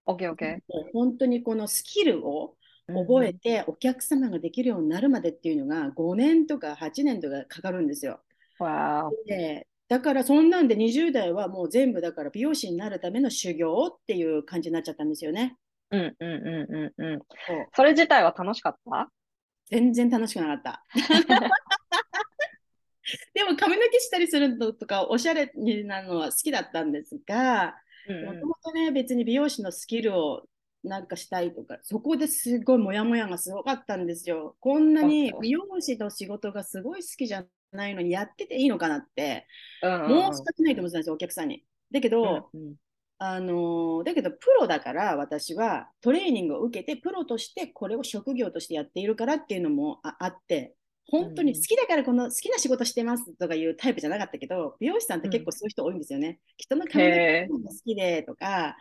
[0.07, 0.59] OK, OK。
[0.93, 2.57] 本当にこのスキルを
[2.89, 8.21] 覚えて、お客様ができるようになるまでっていうのが、5年とか8年とかかかるんですよ。
[8.59, 9.11] Wow.
[9.27, 15.57] でだからそんなんで20代はもう全部だから美容師になるための修行っていう感じになっちゃったんですよね。
[15.91, 17.21] うんうんうんうんうん。
[17.75, 19.11] それ自体は楽しかった？
[19.67, 20.85] 全然楽しくなかった。
[23.35, 27.77] でも髪の毛したりするのとかおしゃれになるのは好きだったんですが、
[28.25, 30.47] もともとね、別に美容師のスキルを
[30.83, 34.57] なんかしたいとか、そこですごいモヤモヤがすごかったんですよ。
[34.61, 39.47] こんなに美容師の仕事がすごい好きじゃないのにやってていいのかなって、
[39.83, 41.65] うんうん、申し訳ないと思ってたんですよ、お客さんに。
[41.93, 42.75] だけど、うんうん、
[43.19, 50.75] あのだけどプロだから私はトレーニングを受けてプロとしてこれを職業としてやっているからっていうのもあって
[51.11, 56.39] 本当に好きだからこの好きな仕事してますとかいうタイプじゃなかったけど、美容師さんって結構そういう人多いんですよね。
[56.57, 58.77] 人の髪の毛が好きでとか、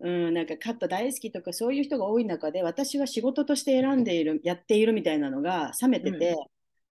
[0.00, 6.36] うん、なんかカット大好きとかそういう人が多い中で、私は仕事として選んでいる、やっているみたいなのが冷めてて、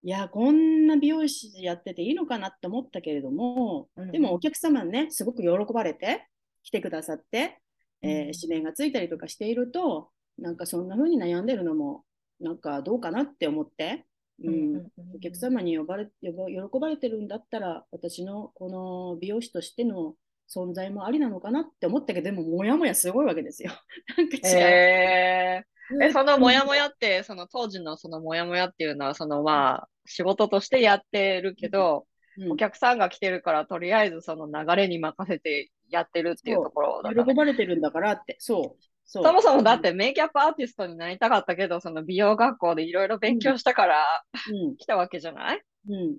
[0.03, 6.27] うん、いや、こんな美容師やってていいのかなって思ったけれども、うん、でもお客様ね、すごく喜ばれて
[6.63, 7.59] 来てくださって、
[8.01, 12.03] えー、指名がついたりとかしていると、なんかそんな風に悩んでるのも、
[12.39, 14.05] なんかどうかなって思って、
[14.43, 20.15] うん、お客様に呼ばれ喜ばれてるんだったら、私のこの美容師としての
[20.53, 23.71] 存在もありなのかなって思ったけど、でも、もやもやすごいわけですよ。
[24.17, 24.43] なんか違う。
[24.57, 32.05] えー、え、そのもやもやって、その当時のそのもやもやっていうのは、そのまあ、仕事としてやってるけど、
[32.37, 38.83] うん、お客さんが来てるから、とりあえずその流れに任せてやってるっていうところだ、ね、喜ばれてるんだからって、そう。
[39.05, 46.17] そもそもだってメイキャップアーティストになりたかったけど、その美容学校でいろいろ勉強したから、うん、来たわけじゃない、うん、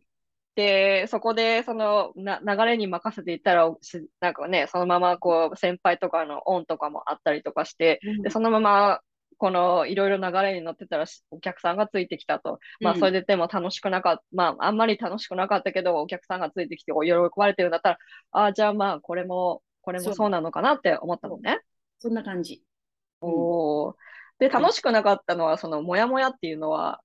[0.54, 3.70] で、そこでそのな流れに任せていったら、
[4.20, 9.00] なんかね、そのままこう先輩とかのオンとかもあったりとかして、うん、でそのまま
[9.36, 12.60] このいろいろ流れに乗ってたらお客さんがついてきたと。
[12.80, 17.98] まあそれででも楽しくなかった、まああんまり楽しくなかったけど、お客さんがついてきて喜ばれてるんだったら、
[18.30, 21.60] ああ、じゃあまあこれも、これもそうなのかなって思ったのね。
[21.98, 22.62] そんな感じ。
[23.24, 23.96] おお。
[24.38, 27.00] で、楽しくなかったのは、その、もやもやっていうのは、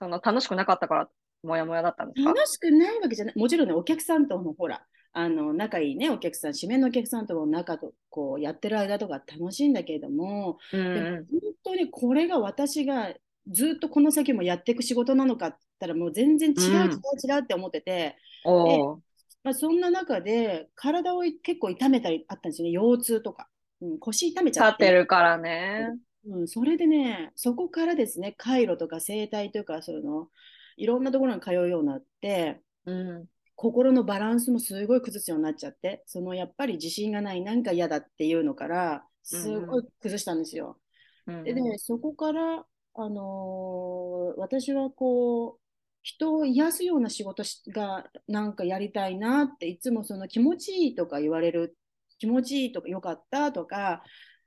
[0.00, 1.08] その、楽しくなかったから、
[1.42, 2.32] もやもやだったんですか？
[2.32, 3.38] 楽しくないわけじゃない。
[3.38, 4.84] もちろんね、お客さんとも、ほら、
[5.18, 13.14] あの仲いいねお客さん指名のお客さんとも仲とこうやってる間とか楽しいんだけれども、うん本当にこれが私が
[13.50, 16.90] ずっとこの先もやっていく仕事なのかって言ったらもう全然違う違う
[17.32, 19.00] 違うって思ってて、おー。
[19.42, 23.48] まあ、そんな中で体を結構痛めたりあったんですよね腰痛とか、
[23.92, 25.88] うん、腰痛めち立ゃってってるからね。
[26.28, 30.28] うん、それでねそこからですねカイロとか整体とかそういうの
[30.76, 33.26] いろんなところに通うようになってうん。
[33.58, 40.78] 心のバランスもすごい崩すようになっちゃってそのやっぱり自信がないなんか嫌だっていうのからすごい崩したんですよ。
[41.26, 45.60] うんでね、そこから、あのー私はこう
[46.02, 51.76] 人を癒すような仕事しがなんかやりたいなっていつもその気持ちいいとか言われる
[52.18, 54.02] 気持ちいいとかよかったとか、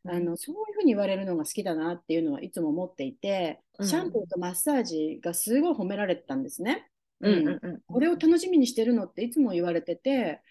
[0.05, 0.11] うん。
[0.11, 6.89] あのそういうふうに言われるのが好きだなっていうのはいつも思っていて、うんシャンプーとマッサージがすごい褒められてたんですね。
[7.21, 10.41] うんこれを楽しみにしてるのっていつも言われてて、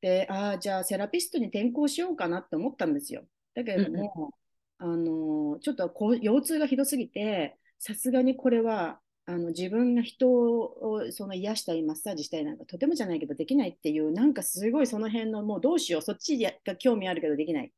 [0.00, 3.24] で、ああ、じゃあセラピストに転校しようかなって思ったんですよ。
[3.54, 4.32] だけれども、
[4.78, 17.72] あのちょっとこう腰痛がひどすぎて、さすがにこれはあの自分が人をその癒したりマッサージしたりなんかとてもじゃないけどできないっていう、なんかすごいその辺のもうどうしよう、そっちが興味あるけどできない。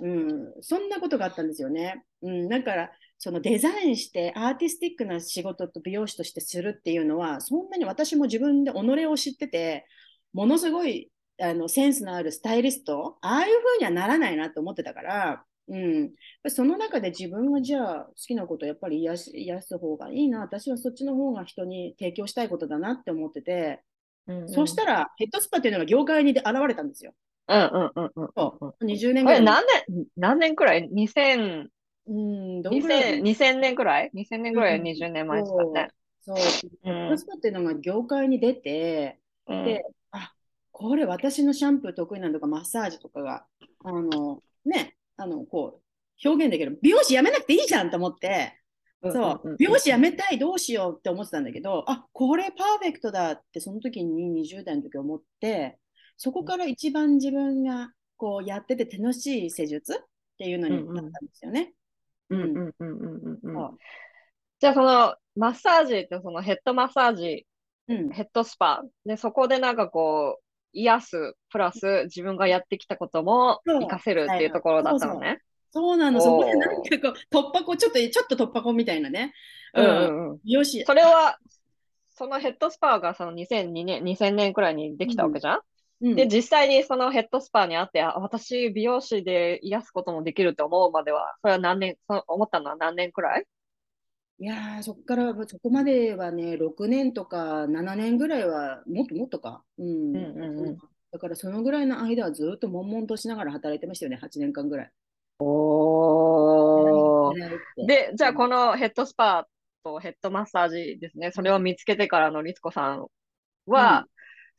[0.00, 2.04] うん、そんなことがあったんですよね。
[2.22, 9.86] うん、だからそのデザインしてアーティスティックな仕事と美容師としてするっていうのはそんなに私も自分で己を知ってて
[10.32, 13.16] ものすごいあのセンスのあるスタイリスト？
[13.22, 20.40] ああいう風にはならないなと思ってたから、うん、その中で自分がじゃあ好きなことやっぱり癒し癒す方がいいな。
[20.40, 23.82] 私はそっちの方が人に提供したいことだなって思ってて、
[24.26, 24.48] うんうん。
[24.48, 27.12] そうしたらヘッドスパっていうのが業界に現れたんですよ。
[27.48, 29.42] うんうんうんうんそう20年ぐらい。
[29.42, 31.68] 前何年、何年くらい ?2000、
[32.06, 34.86] うん、どんぐら2000い2000年くらい ?2000 年くらいうん。
[34.86, 35.88] 20年前ですかね。
[36.20, 36.38] そう、う。
[36.38, 39.64] んヘッドスパっていうのが業界に出て、うん。
[39.64, 40.32] で、あ
[40.72, 43.46] これ私のシャンプー得意なのとかマッサージとかが、
[43.84, 45.82] あの、ね、あの、こ
[46.24, 46.78] う、表現できる。
[46.80, 48.58] 美容師辞めなくていいじゃんと思って、
[49.02, 55.78] そう、美容師辞めたい、どうしようって思ってたんだけど、あこれパーフェクトだって、その時に20代の時思って、
[56.16, 60.06] そこから一番自分がこうやってて楽しい施術っ
[60.38, 61.74] ていうのになったんですよね。
[62.30, 63.54] うんうんうんうんうんうん。
[63.54, 63.78] そう
[64.60, 67.46] じゃあそのマッサージってそのヘッドマッサージ、
[67.86, 68.10] うん。
[68.10, 75.40] ヘッドスパでそこでなんかこう癒すプラス自分がやってきたことも活かせるっていうところだったのね。
[75.70, 79.34] そうなの、そこでなんかこう突破口、ちょっとちょっと突破口みたいなね。
[79.74, 79.84] うん。
[79.84, 80.38] うんうん。
[80.44, 81.38] 美容師それは
[82.08, 85.60] そのヘッドスパがその2002年2000年くらいにできたわけじゃん、
[86.02, 86.14] うん。
[86.16, 93.44] で実際にそのヘッドスパにあってあ私美容師で癒すこともできると思うまではそれは何年そ思ったのは何年くらい？
[94.40, 99.64] いやー、そこから、そこまではね、6年とか7年ぐらいは、もっともっとか。
[99.78, 100.14] うん。
[100.14, 100.78] うんうんうん
[101.10, 104.92] だから、そのぐらいの間はずっと悶々としながら働いてましたよね、8年間ぐらい。
[105.40, 107.32] お
[107.86, 109.48] で、じゃあこのヘッドスパ
[109.82, 113.06] とヘッドマッサージですね、それを見つけてからの律子さん
[113.66, 114.06] は、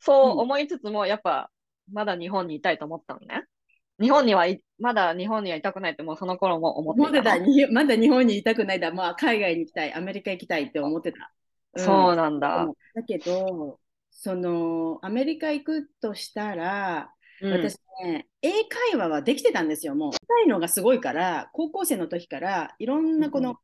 [0.00, 1.52] そう思いつつも、やっぱ
[1.92, 3.44] まだ日本にいたいと思ったのね。
[4.00, 7.36] 日本にはい、まだ日本にはいたくないってもうその頃も思って思ってた、
[7.72, 11.32] まだ日本にいたくないだ、まあ、海外に行きたい、アメリカ行きたいって思ってた。
[11.74, 12.66] うんそうなんだ。
[12.94, 20.12] だけど、その、アメリカ行くとしたら、うん私ね、英会話はできてたんですよ、もう。
[20.14, 23.56] したいのがすごいから、高校生の時から、いろんなこうんうの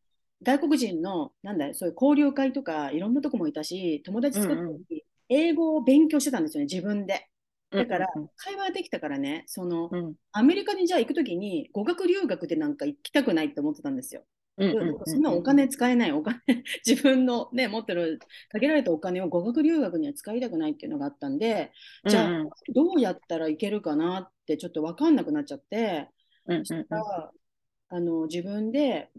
[0.42, 7.28] 外国人の、なんだよ、そういう交流会とか、いろんなとこもいたし、友達作ったうんうん時、英語を勉強してたんですよね、自分で。
[7.70, 10.14] だからうん、会話できたからね、その、うん。
[10.32, 14.22] アメリカにじゃあ行く時に、語学留学でなんか行きたくないって思ってたんですよ。
[14.58, 16.40] うんうんうんそんなお金使えない、お金、
[16.86, 18.18] 自分のね、持ってる
[18.50, 21.72] 限られたお金を語学留学には使いたくないっていうのがあったんで、
[22.08, 22.40] じゃあ、うん。
[22.40, 26.08] うんどうやったらいけるかなってちょっと分かんなくなっちゃって、
[26.46, 26.64] うん。
[26.64, 27.32] そしたら
[27.88, 29.10] あの自分で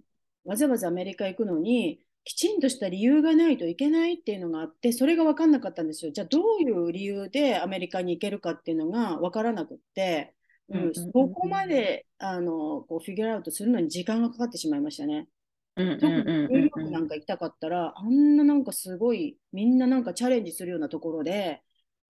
[0.43, 6.11] わざわざアメリカ行くのに、きちんとした理由がないといけないっていうのがあって、それが分かんなかったんですよ。
[6.11, 10.33] じゃあ、どういう理由でアメリカに行けるかっていうのが分からなくって、
[10.69, 15.29] うんうんうんうんそこまであのこうフィギュアアウトするのに時間がかかってしまいましたね。
[15.77, 21.61] うんうん特にニューヨーうんクなんか行きたかったら、あんななんかすごい、みんななんかチャレンジするようなところで、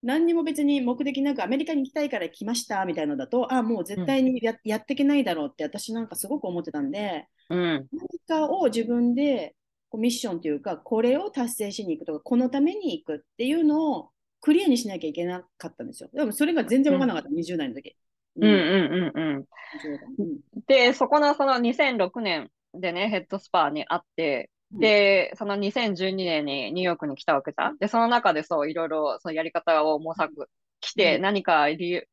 [0.04, 9.56] 何にも別に目的なくアメリカに行きたいから来ましたみたいなのだと、あ、もう絶対にや,、やっていけないだろうって私なんかすごく思ってたんで、うん何かを自分で
[9.94, 14.10] ミッションというか、これを達成しに行くとか、このために行くっていうのを
[14.42, 16.10] クリアにしなきゃいけなかったんですよ。
[16.14, 17.96] でもそれが全然分からなかった、20代の時。
[18.36, 27.78] うんうんうんうん20代うんで、そこのその2006年でね、ヘッドスパに会って、で、その2012年にニューヨークに来たわけじゃん。
[27.78, 30.50] で、その中でそう、いろいろそのやり方を模索
[30.82, 32.08] 来て何か理由、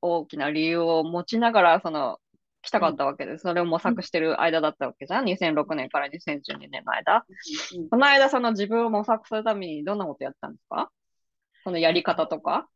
[0.00, 2.18] 大きな理由を持ちながら、その、
[2.68, 3.42] 来たかったわけです。
[3.42, 7.24] それを模索してる間だったわけじゃん？2006年から2012年の間？
[7.90, 10.90] この間、その自分を模索するためにどんなことやったんですか？
[11.64, 12.68] そのやり方とか？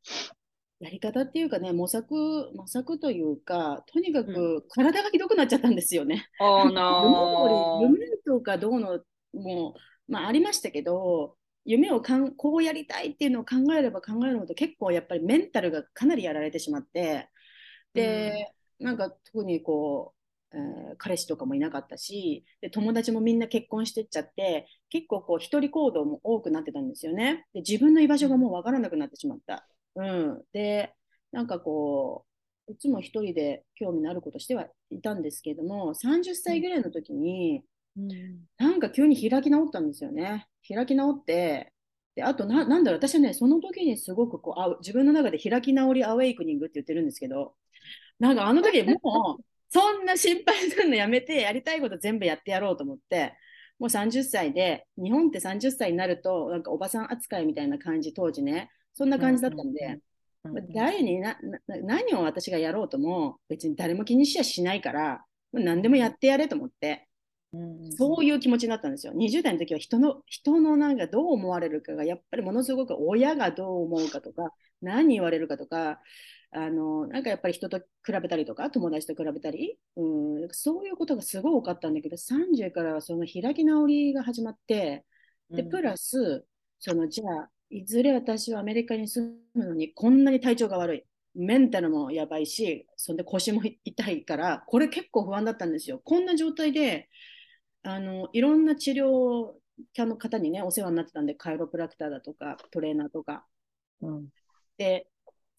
[0.80, 2.14] やり方っていうかね、模索、
[2.56, 6.26] 模索というか、とにかく体がひどくなっちゃったんですよね。
[6.40, 7.80] Oh, no.
[7.82, 8.98] 夢とかどうの
[9.34, 9.74] も、
[10.08, 11.36] まあ、ありましたけど、
[11.66, 17.28] 夢をかんこうやりたいっていうのを考えれば考えるほど結構やっぱりメンタルがかなりやられてしまって
[17.94, 20.14] で、うん、なんか特にこ
[20.52, 27.46] う、えー、彼氏とかもいなかったしで友達もみんな結婚してっちゃって結構こう一人行動も多くなってたんですよね。
[27.54, 29.66] で自分の居場所がもう分からなくなってしまった、
[29.96, 30.94] うん、で
[31.32, 32.26] なんかこ
[32.68, 37.64] ういつも一人で興味のあることしてはいたんですけども30歳ぐらいの時に、
[37.96, 38.08] うん、
[38.58, 40.48] なんか急に開き直ったんですよね。
[40.66, 41.72] 開き直って、
[42.14, 47.54] であとな、なんだろう、私はね、その時にすごくこうあ自分の中で開き直りアウェイクニングって言ってるんですけど、
[48.22, 53.34] なんかあの時もう、そんな心配するのやめて、やりたいこと全部やってやろうと思って、
[53.80, 59.98] もう30歳で、日本って30歳になると、なんかおばさん扱いみたいな感じ、当時ね、そんな感じだったんで、
[60.72, 67.08] 誰にな何を私がやろうとも、別に誰も気にしやしないから、何でもやってやれと思って、
[67.98, 69.14] そういう気持ちになったんですよ。
[69.14, 76.00] 20代の時は人の人のなんかどう思われるかがやっぱりものすごく親がどう思うかとか何言われるかとか
[76.54, 85.04] あのなんかやっぱり人と比べたりとか友達と比べたり、うん、そういうことがすごい多かったんだけど30からはその開き直りが始まって
[85.50, 86.44] でプラス
[86.78, 91.04] そのじゃあいずれ私はアメリカに住むのにこんなに体調が悪い。
[91.34, 95.98] メンタルもやばいしそんで腰も痛いからこれ結構不安だったんですよ。
[96.04, 97.08] こんな状態で
[97.82, 99.54] あのいろんな治療
[99.96, 103.46] 家の方にねお世話になってたんでカイロプラクターだとかトレーナーとか、
[104.02, 104.28] うん、
[104.76, 105.06] で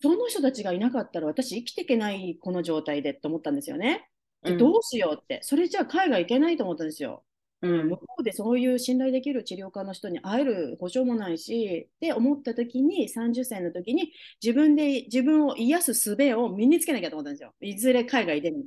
[0.04, 4.10] その人たちがいなかったら私生きていけないこの状態でと思ったんですよね。
[4.44, 7.24] でどうしようって、それじゃあ海外行けないと思ったんですよ、
[7.62, 14.12] うん、向こうでそういう信頼できる治療家の人に会える保証もないしって思った時に30歳の時に
[14.44, 17.54] 自分で自分を癒す術を身につけなきゃと思ったんですよ。
[17.62, 18.58] いずれ海外出る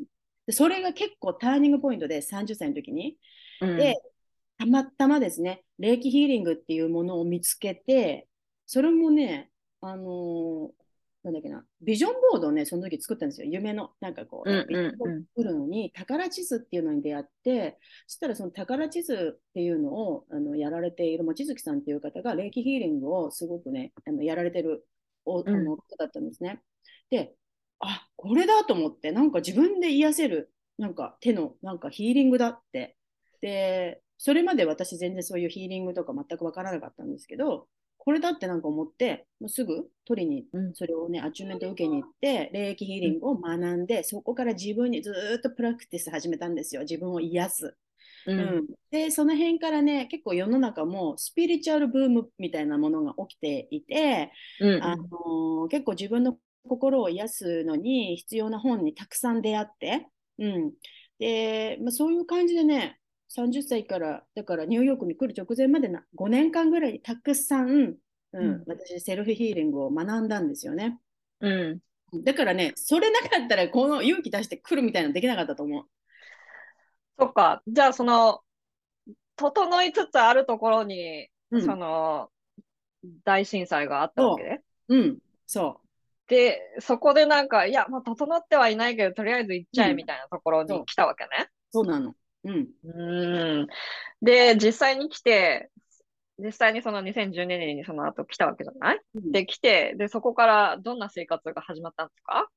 [0.46, 3.18] でそれが結構ターニングポイントで30歳の時に。
[3.60, 3.96] で、
[4.56, 8.26] たまたまですね、霊気ヒーリングっていうものを見つけて、
[8.64, 9.50] それもね、
[9.82, 10.85] あのー、
[11.26, 13.48] なんだっけな、ビジョンボードをね、その時作ったんですよ。
[13.50, 24.86] 夢の、なんかこう、作るのに、宝地図っていうのに出会って、そしたらその宝地図っていうのをあのやられている望月さんっていう方が、霊気ヒーリングをすごくね、あのやられてる
[25.24, 26.62] おあの方だったんですね。
[27.10, 27.34] で、
[27.80, 32.96] あ、これだと思って、なんか自分で癒せる、なんか手の、なんかヒーリングだって
[33.40, 37.68] で、それまで私全然そういうヒーリングとか全く分からなかったんですけど、
[38.06, 46.82] これだってなんか思って、もうすぐ取りに、それをね、アチューメント受けに行って、霊気ヒーリングを学んで、そこから自分にずっとプラクティス始めたんですよ。
[46.82, 47.76] 自分を癒す。
[48.26, 54.30] うん、うん、で、その辺からね、結構世の中もスピリチュアルブームみたいなものが起きていて、
[54.60, 56.38] うんうん、あのー、結構自分の
[56.68, 60.06] 心を癒すのに必要な本にたくさん出会って、
[60.38, 60.72] うん、
[61.18, 63.00] で、まあ、そういう感じでね、
[63.36, 67.96] 30歳からだからニューヨークに来る直前までな5年間ぐらいたくさん、うん、
[68.32, 70.98] うん、私セルフヒーリングを学んだんですよね。
[71.40, 71.80] うん、
[72.24, 75.84] だからねそれなかったらこの勇気出して来るみたいなのできなかったと思う。
[77.18, 78.40] そっかじゃあその
[79.36, 82.30] 整いつつあるところに、うん、その
[83.24, 84.42] 大震災があったわけ？
[84.42, 84.60] で。
[84.88, 85.86] うん、そう。
[86.28, 91.50] で、そこでなんか、いや、まあ、整ってはいないけど、とりあえず行っちゃえみたいなところに来たわけね。
[91.70, 92.14] そうなの。
[92.46, 92.68] うん。
[92.84, 93.66] うん。
[94.22, 95.70] で、実際に来て、
[96.38, 102.48] 実際にその2012年にその後来たわけじゃない、うん、で、来て、で、そこからどんな生活が始まったんですか？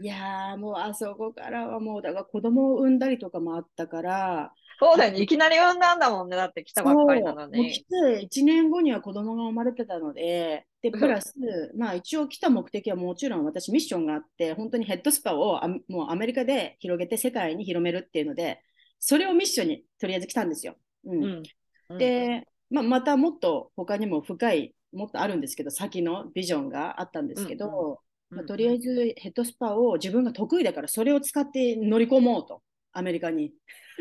[0.00, 5.20] いやもうあそこからはもうだから子供を産んだりとかもあったからそうだよね。
[5.20, 6.36] いきなり産んだんだもんね。
[6.38, 7.72] だって来たばっかりなのに。
[7.72, 11.34] 来て1年後には子供が生まれてたのででプラス、
[11.76, 18.62] まあ一応来た目的はもちろん私ミッションがあって本当にヘッドスパをもうアメリカで広げて世界に広めるっていうので
[19.04, 20.76] それをミッションにとりあえず来たんですよ。
[21.04, 21.42] うん、
[21.90, 27.90] うん、で、まあ、またもっと他にも深いもっとあるんですけど先のビジョンがあったんですけど、うん
[28.30, 32.62] うん、まあ、とりあえずヘッドスパを自分が得意だからそれを使って乗り込もうと。
[32.94, 33.52] アメリカに。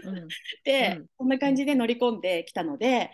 [0.03, 0.27] うん、
[0.65, 3.11] で、 うん、こんな感じで乗り込んできたので、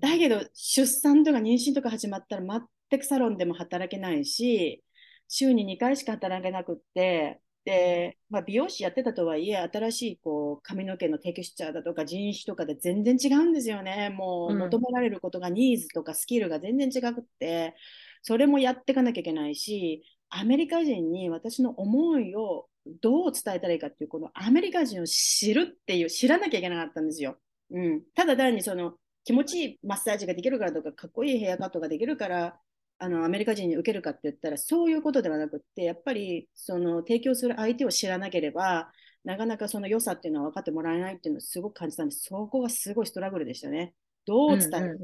[0.00, 4.84] だけど出産とか妊娠とか始まったら全くサロンでも働けないし
[5.26, 14.10] 週に2回しか働けなくってで、まあ、美容師やってたとはいえ、新しいこう髪の毛のテクスチャーだとか人種とかで全然違うんですよね。
[14.10, 17.74] もう求められることがニーズとかスキルが全然違くって、
[18.22, 22.66] それもやっていかなきゃいけないし、アメリカ人に私の思いを
[23.00, 27.38] どう伝えたらいいかっていう、このアメリカ人を知るっていう、知らなきゃいけなかったんですよ。
[27.70, 28.94] うん、ただ単にその
[29.24, 32.60] 気持ちいいマッサージができるからとか、かっこいいヘアカットができるから、
[32.98, 38.90] あのアメリカ人に受けるかって言ったら、そういうことではなくって、やっぱりその提供する相手を知らなければ、
[39.24, 42.24] なかなかその良さっていうのは分かってもらえないっていうのをすごく感じたんです。
[42.24, 43.94] そこがすごいストラグルでしたね。
[44.26, 44.98] どう伝える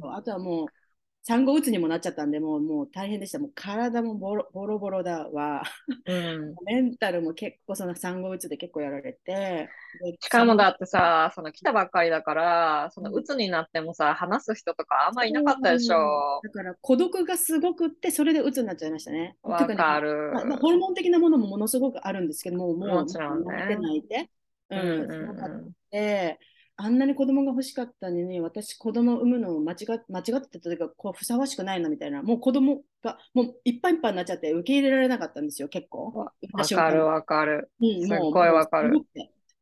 [0.00, 0.16] か。
[0.16, 0.66] あとはもう
[1.28, 3.40] 産後うつにもなっちゃったんで、もうもう大変でした。
[3.40, 5.64] もう体もボロボロボロだわ。
[6.04, 9.68] うん、 メンタルも結構その産後うつで結構やられて。
[10.20, 16.40] しかもだってさ、その来たばっかりだから、そのうつになってもさ、話す人とかあんまいなかったでしょ。
[16.44, 19.36] だから孤独がすごくって、それでうつになっちゃいましたね。
[19.42, 23.66] わかる、ねまあ、ホルモン的なものもものすごくあるんですけども、もう、もちろんね。
[23.66, 24.30] てないで。
[24.70, 26.38] うん、うんうんうん、で、
[26.78, 29.76] あんなに子供が欲しかったのに、私、子供を産むのを間違
[30.08, 36.12] 間違ってたというか、こうふさわしくないなみたいな、もう子供がもういっぱいいっぱいになっちゃって、受け入れられなかったんですよ、結構。
[36.12, 36.32] わ
[36.64, 37.70] かるわかる。
[37.80, 39.00] うん、すごいわかる。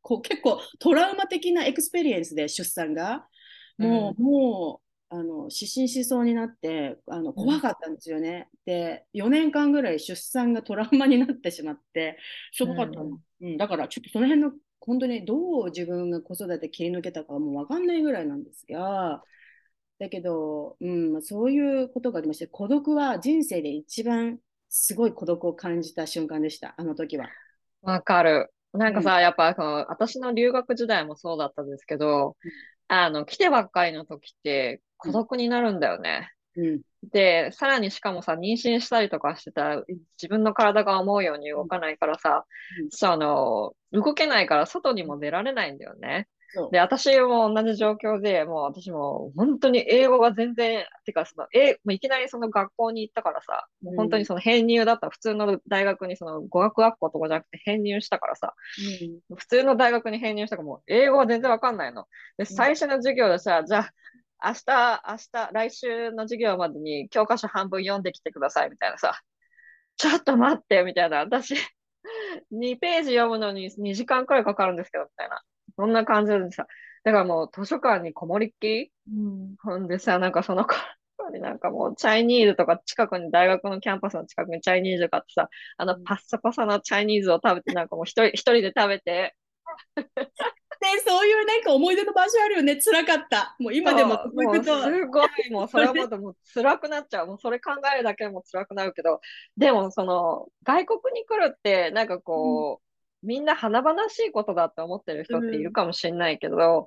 [0.03, 3.27] こう結構トラウマ的な experience で出産が、
[3.79, 4.85] もう、うん、もう、
[5.15, 12.19] あの失神しそうになってあの怖かったんですよね、うん、で4年間ぐらい出産がトラウマになってしまって
[12.51, 14.51] しょぼかったの、うん、だからちょっとその辺の
[14.87, 19.23] 本当にどう自分が子育て切り抜けたかもう分かんないぐらいなんですが、
[19.99, 27.29] だけど、うん、そういうことがありまして、孤独は人生で一番すごい孤独を感じた瞬間でした、あの時は。
[27.83, 28.53] わかる。
[28.73, 29.55] なんかさ、うん、やっぱ
[29.89, 36.31] 私の留学時代もそうだったんですけど、うん、あの、来てばっかりの時って孤独になるんだよね。
[36.57, 36.81] うん、
[37.11, 39.85] で、さらにしかもさ、妊娠したりとかしてたら、
[40.21, 42.45] 自分の体が思うように動かないからさ、
[42.83, 46.29] うん、その、動けないから外にも出られないんだよね。
[46.71, 58.55] で、私も同じ状況で、もう私も本当に英語が全然、てかその、え、もういきなりその学校に行ったからさ、もう本当にその編入だった普通の大学にその語学学校とかじゃなくて編入したからさ、
[59.31, 62.07] うん、普通の大学に編入したからもう英語は全然わかんないの。
[62.39, 63.91] で、最初の授業でさ、じゃあ、
[64.45, 69.19] 明日、明日、来週の授業までに教科書半分読んできてくださいみたいなさ、
[69.97, 71.55] ちょっと待ってみたいな、私、
[72.53, 75.43] 2ページ読むのに2時間くらいかかるんですけど、みたいな。
[75.77, 76.67] そんな感じでさ、
[77.05, 80.77] だからもう図書館にこもりっきり、うん、ほんでさ、なんかその子
[81.31, 89.35] になんかもう Chinese とか近くに大学のキャンパスの近くに Chinese 買ってさ、あのパッサパサな Chinese を食べてなんかもう一人一人で食べて、
[91.05, 93.57] そういうなんか思い出の場所あるよね、辛かった。
[93.59, 94.47] もう今でもすごい、
[95.51, 97.27] もうそれはもう辛くなっちゃう。
[97.27, 99.21] もうそれ考えるだけでも辛くなるけど、
[99.57, 106.87] でもその外国に来るって、なんかこう、うん、みんな華々しいことだって思ってる人っているかもしれないけど、うん、は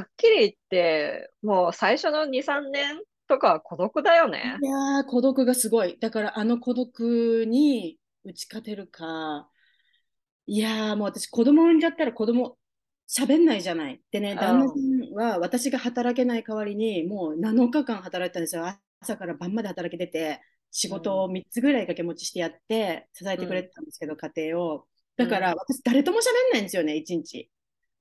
[0.00, 4.58] っきり言って、もう最初の2、3年とか孤独だよね。
[4.62, 5.98] いや孤独がすごい。
[6.00, 9.48] だからあの孤独に打ち勝てるか、
[10.46, 12.58] いやもう私子供産んじゃったら子供
[13.08, 14.02] 喋んないじゃない。
[14.10, 18.64] でね、旦那さんは私が働けない代わりに、もう7日間働いたんですよ。
[19.00, 20.40] 朝から晩まで働けてて、
[20.70, 24.86] 仕事を3つぐらい掛け持ちしてやって、支えてくれてたんですけど、うん、家庭を。
[25.16, 27.50] だから、私、誰とも喋んないんですよね、1日。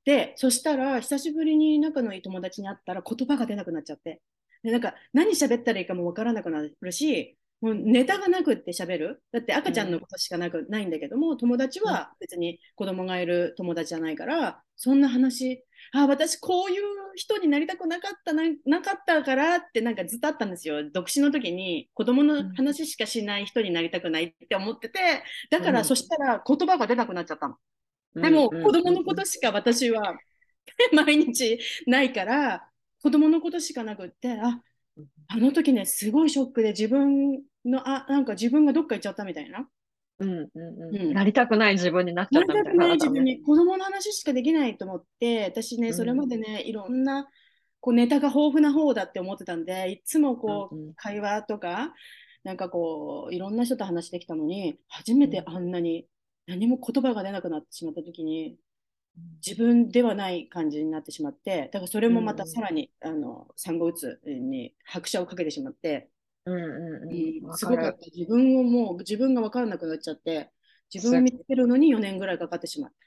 [0.05, 4.21] で、そしたら、久しぶりに仲のいい友達に会ったら、言葉が出なくなっちゃって。
[4.63, 9.23] で、なんか、何喋ったらいいかもわからなくなるし、もうネタがなくって喋る。
[9.31, 16.83] だって赤ちゃんのことしかなく、ないんだけども、友達は別に子供がいる友達じゃないから、そんな話、あ、私こういう
[17.15, 20.91] 人になりたくなかったな、なかったからってなんかずっとあったんですよ。
[20.91, 27.55] 独身の時に子供の話しかしない人になりたくないって思ってて、だから、そしたら言葉が出なくなっちゃったの。
[28.21, 30.17] でも、子供のことしか私は
[30.91, 31.57] 毎日
[31.87, 32.69] ないから、
[33.01, 34.61] 子供のことしかなくって、あ、
[35.27, 39.67] あの時ね、すごいショックで自分の、あ、なんか自分がどっか行っちゃったみたいな？
[40.19, 40.95] うんうんうん。
[40.95, 42.87] うん、なりたくない自分になっちゃったみたいな。
[42.87, 47.27] なりたくない自分に、子供の話しかできないと思って、私ね、それまでね、いろんな
[47.79, 51.93] こうネタが豊富な方だって思ってたんで、いつもこう、うんうん、会話とか、
[52.43, 56.05] なんかこう、いろんな人と話してきたのに、初めてあんなに
[56.45, 58.57] 何も言葉が出なくなってしまった時に、
[59.45, 66.09] 自分ではない感じになってしまって、だからそれもまたさらに、うん、あの産後うつに拍車をかけてしまって、
[66.45, 67.97] うんうんうん、すごかった。
[68.13, 70.51] 自分をもう自分が分からなくなっちゃって、
[70.93, 72.97] 自分を見つけるのに4年ぐらいかかってしまった。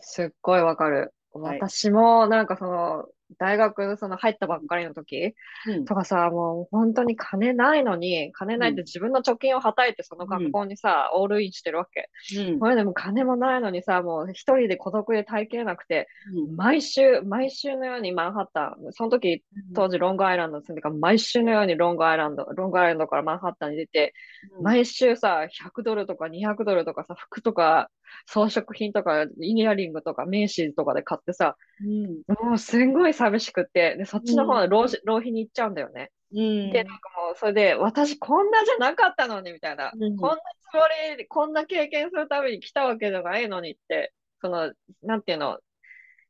[0.00, 1.12] すっごいわかる。
[1.32, 3.04] 私もなんかその、
[3.38, 5.34] 大学その入ったばっかりの時、
[5.66, 12.10] うん、とかさ、もう本当に金ないのに、金ないって自分の貯金をはたいてその学校にさ、うん、オールインしてるわけ。
[12.36, 24.14] うん、これでも金もないのにさ、もう一人で孤独で耐えきれなくて、うん、毎週、毎週のようにマンハッタン、その時、当時ロングアイランドに住んでから、毎週のようにロングアイランド、ロングアイランドからマンハッタンに出て、
[24.62, 27.90] 毎週さ、100ドルとか200ドルとかさ、服とか
[28.26, 36.10] 装飾品とか、イヤリングとか、名刺とかで買ってさ、うん、もうすんごい寂しくて、で、そっちの方の浪,、浪費に行っちゃうんだよね。
[36.32, 40.36] うん、で、なんかもう、それで、私こんなじゃなかったのに、みたいな、うん、こんな
[40.70, 40.80] つも
[41.16, 45.58] り、こんな経験するために来たわけじゃないのにって、その、なんていうの、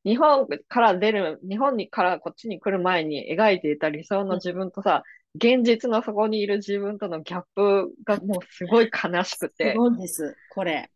[0.05, 5.03] 日本から出る、日本にからこっちに来る前に描いていた理想の自分とさ、
[5.35, 9.73] 現実のそこにいる自分とのギャップがもうすごい悲しくて。
[9.73, 10.91] すごいです、これ。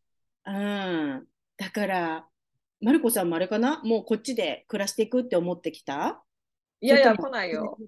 [0.47, 1.27] うん。
[1.57, 2.27] だから、
[2.81, 3.81] マルコさんもあれかな？
[3.85, 6.25] もうこっちで暮らしていくって思ってきた？
[6.81, 7.79] いやいや、来ないよ。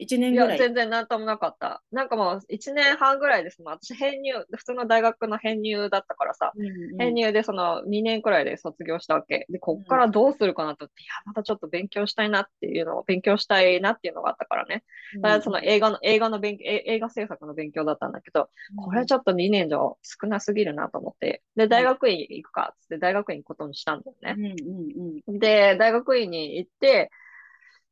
[0.00, 0.48] 1年ぐらい。
[0.48, 1.82] いや、全然なんともなかった。
[1.92, 3.72] なんかもう1年半ぐらいですもん。
[3.74, 9.46] 私編入、普通の大学の編入だったからさ、うんうん、編入でその2年くらいで卒業したわけ。
[9.48, 14.84] で、こっからどうするかなと思って、うん、いや、またちょっと勉強したいなっていうのを、勉強したいなっていうのがあったからね。
[15.16, 24.34] だからその映画の、映画の勉強、映画制作の勉強だったんだけど、これちょっと2年じゃ少なすぎるなと思って、で、大学院行くかっつって大学院行くことにしたんだよね。
[24.36, 27.10] うんうんうん、で、大学院に行って、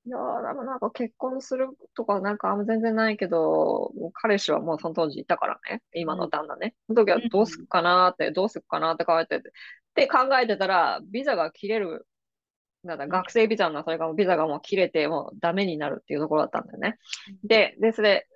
[0.04, 6.74] いやー、でもなんか結婚するとかなんか全然ないけど、もう彼氏はもうその当時いたからね、今の旦那ね。
[6.88, 9.52] その時はどうすっかなって、どうすっかなって考えてて、っ
[9.94, 12.06] て考えてたら、ビザが切れる、
[12.82, 16.98] なんだ、学生ビザのそれがビザがもう切れて、もうダメになるっていうところだったんだよね。
[17.44, 18.26] で、で、それ、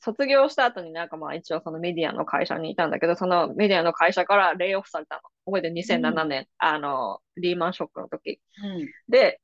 [0.00, 5.22] 卒業した後になんかまあ一応そのメディアの会社にいたんだけど、そのメディアの会社からレイオフされたの。
[5.46, 8.40] 覚えて2007年、うん、あの、リーマンショックの時。
[8.62, 9.40] うん、で、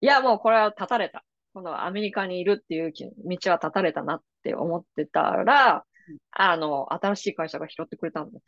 [0.00, 1.24] いや、もうこれは立たれた。
[1.54, 5.84] このアメリカにいるっていう道は立たれたなって思ってたら、
[6.30, 8.38] あの、新しい会社が拾ってくれたんだ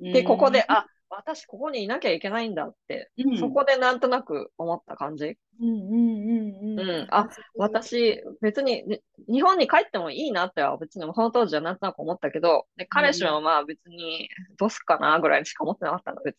[0.00, 0.12] ね。
[0.12, 5.36] で、ここで、あ、私ここにいなきゃいけないんだって、うん、そこでなんとなく思った感じ。
[5.60, 6.90] うんうんうんうん。
[6.90, 7.06] うん。
[7.10, 8.84] あ、私、別に、
[9.28, 16.36] 日本に帰ってもいいなっては別にその当時はなんとなく思ったけど、で彼氏はまあ別にどうすっかなぐらいしか思ってなかったの、別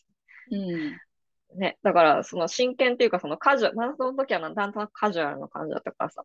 [0.50, 0.58] に。
[0.58, 1.00] うん。
[1.56, 6.24] ね、だから、その真剣っていうか、そのカジュアル、まだその時はなんとなくカジュアルな感じだったからさ、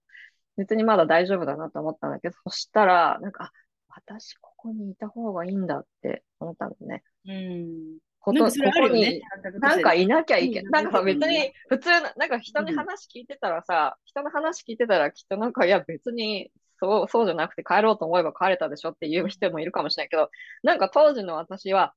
[0.56, 3.52] 別にまだ大丈夫だなと思ったんだけど、そしたら、なんか、
[3.88, 7.02] 私ここにいた方がいいんだって思ったんだね。
[7.26, 7.98] うん。
[8.20, 9.22] こと、ここに、
[9.60, 10.84] なんかいなきゃいけない。
[10.84, 20.30] なんかさ、別に、普通、なんか人に話聞いてたらさ、人の話聞いてたらきっとなんか、いや別に、そう、そうじゃなくて帰ろうと思えば帰れたでしょっていう人もいるかもしれないけど、
[20.62, 21.94] なんか当時の私は、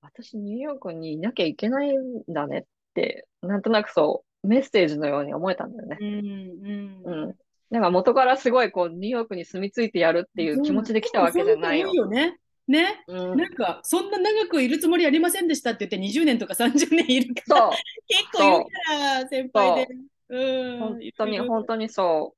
[0.00, 2.62] 私ニューヨークにいなきゃいけないんだねっ
[2.94, 5.98] て、なんとなくそうメッセージのように思えたんだよね。
[6.00, 6.08] うん、
[7.06, 7.34] うん、うん。
[7.70, 11.92] なんか元からすごいこうニューヨークに住み着いてやるっていう気持ちで来たわけじゃないよ。
[11.92, 12.38] よね。
[12.66, 17.70] ね、うん、なんかそんな長くいるつもりありませんでしたって言って20年とか30年いるから
[18.06, 19.88] 結構いるから先輩で。
[20.30, 22.34] うん、本当に本当にそ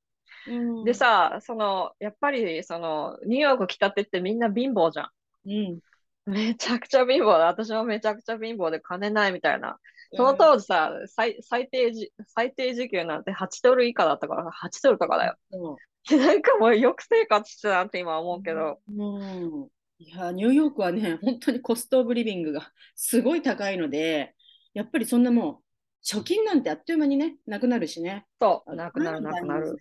[0.46, 0.52] う。
[0.52, 5.10] うん、でさ、そのやっぱりそのニューヨーク来たってってみんな貧乏じゃん。
[5.46, 5.80] うん、
[6.26, 7.46] めちゃくちゃ貧乏だ。
[7.46, 9.78] 私もめちゃくちゃ貧乏で金ないみたいな。
[10.16, 15.36] その当時さ、うん、最最低じ最低時給なんて8ドル以下だったから8ドルとかだよ。
[15.52, 18.80] うん、 なんかもうよく生活してたなって今思うけど。
[18.88, 19.68] うん、
[19.98, 24.34] いや、ニューヨークはね、本当にコストオブリビングが すごい高いので、
[24.74, 25.64] やっぱりそんなもう、
[26.02, 28.26] 貯金なんてあっという間にね、なくなるしね。
[28.40, 29.76] そう、なくなる、なくなる。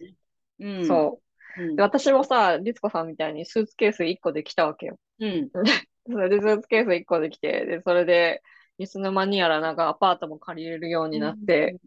[0.60, 1.22] うん、そ
[1.58, 5.00] う、うん、私もさ、律子さんみたいにスーツケース1個で来たわけよ。
[5.20, 5.50] うん、
[6.06, 8.41] それでスーツケース1個できて、で、それで、
[8.78, 11.78] いつの間にやらなんかアパートも借りれるようになって、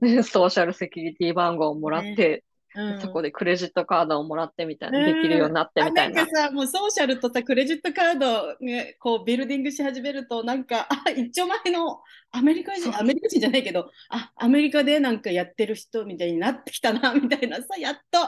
[0.00, 2.42] うんうん、ソーシャルセキュリティ番号をもらって、ね。
[2.74, 6.16] うん、そこでクレジットカードをもらってみたいな、できるようになってみたいな。
[6.16, 17.56] なんかさ、もうソーシャルとさ、クレジットカード、ね、こうビルディングし始めると、なんか、あ、一丁前のアメリカ人、アメリカ人じゃないけど、あ、アメリカでなんかやってる人みたいになってきたな、みたいな。
[17.56, 18.18] さ、やっと。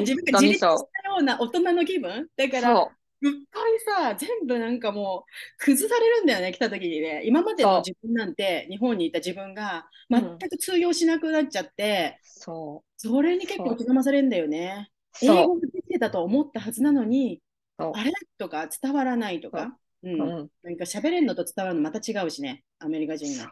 [0.00, 0.78] 自分が自立したよ
[1.20, 2.26] うな大人の気分？
[2.36, 2.88] だから、
[3.22, 7.22] いっぱいさ、全部なんかもう崩されるんだよね、来た時にね。
[7.24, 12.90] 今までの自分なんて、日本にいた自分が全く通用しなくなっちゃって、そう。
[12.96, 14.90] それに結構刻まされるんだよね。
[15.22, 17.40] 英語ができてたと思ったはずなのに、
[17.78, 18.12] あれ？
[18.38, 23.50] とか伝わらないとか、うん、なんか喋れるのと伝わるのまた違うしね、アメリカ人が。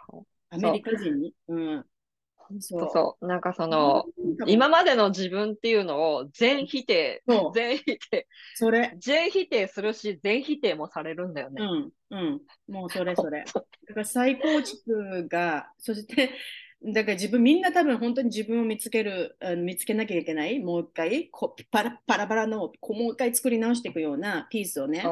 [0.51, 1.35] アメリカ人に？
[1.49, 1.85] うん。
[2.61, 4.05] そうそうなんかその、
[4.47, 7.23] 今までの自分っていうのを全否定、
[7.55, 8.95] 全否定、それ。
[8.99, 11.63] 全否定するし、全否定もされるんだよね。
[11.63, 12.43] うん、うん。
[12.69, 13.45] もうそれそれ。
[13.49, 16.31] だから再構築が、そして、
[16.87, 22.73] だから自分、みんな多分本当に自分を見つける、見つけなきゃいけない、もう一回、こパラパラパラのもう
[23.13, 25.03] 一回作り直していくようなピースをね、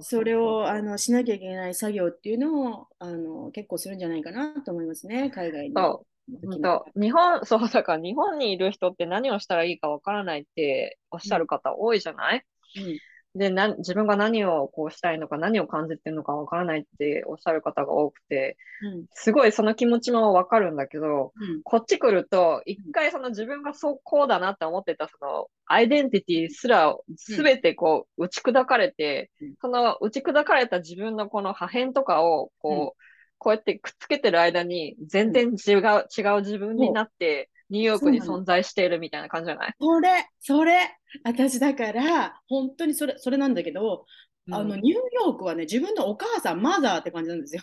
[0.00, 5.74] それをあのしなきゃいけない作業っていうのをあの結構するんじゃないかなと思いますね、海外に。
[5.74, 6.06] そ
[6.42, 12.44] うそう日本、 そう、だから日本にいる人って何をしたらいいかわからないっておっしゃる方多いじゃない、
[12.76, 33.02] うん、でな、自分が何をこうしたいのか、何を感じてるのかわからないっておっしゃる方が多くて、うん、すごいその気持ちもわかるんだけど、うん、こっち来ると、一回その自分がそうこうだなって思ってたそのアイデンティティすらすべてこう打ち砕かれて、うん、その打ち砕かれた自分のこの破片とかをこう、
[33.40, 39.74] こうやってくっつけてる間に全然違う、違う自分になって、ニューヨークに存在しているみたいな感じじゃない？
[39.80, 44.04] それ、それ、私だから、本当にそれ、それなんだけど、
[44.46, 47.62] うん、あの、ニューヨークはね、自分のお母さん、マザーって感じなんですよ。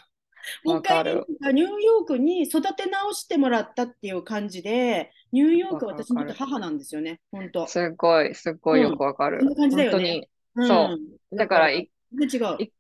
[0.64, 7.68] もう一回、ニューヨークに育て直してもらったっていう感じで、ニューヨークは私にとって母なんですよね、本当。
[7.68, 9.40] すごい、すごいよくわかる。
[9.42, 10.30] うん、そんな感じだよね。
[10.56, 10.98] そ
[11.32, 11.36] う。
[11.36, 11.92] だから、一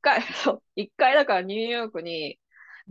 [0.02, 0.24] 回、
[0.78, 2.39] 一回だからニューヨークに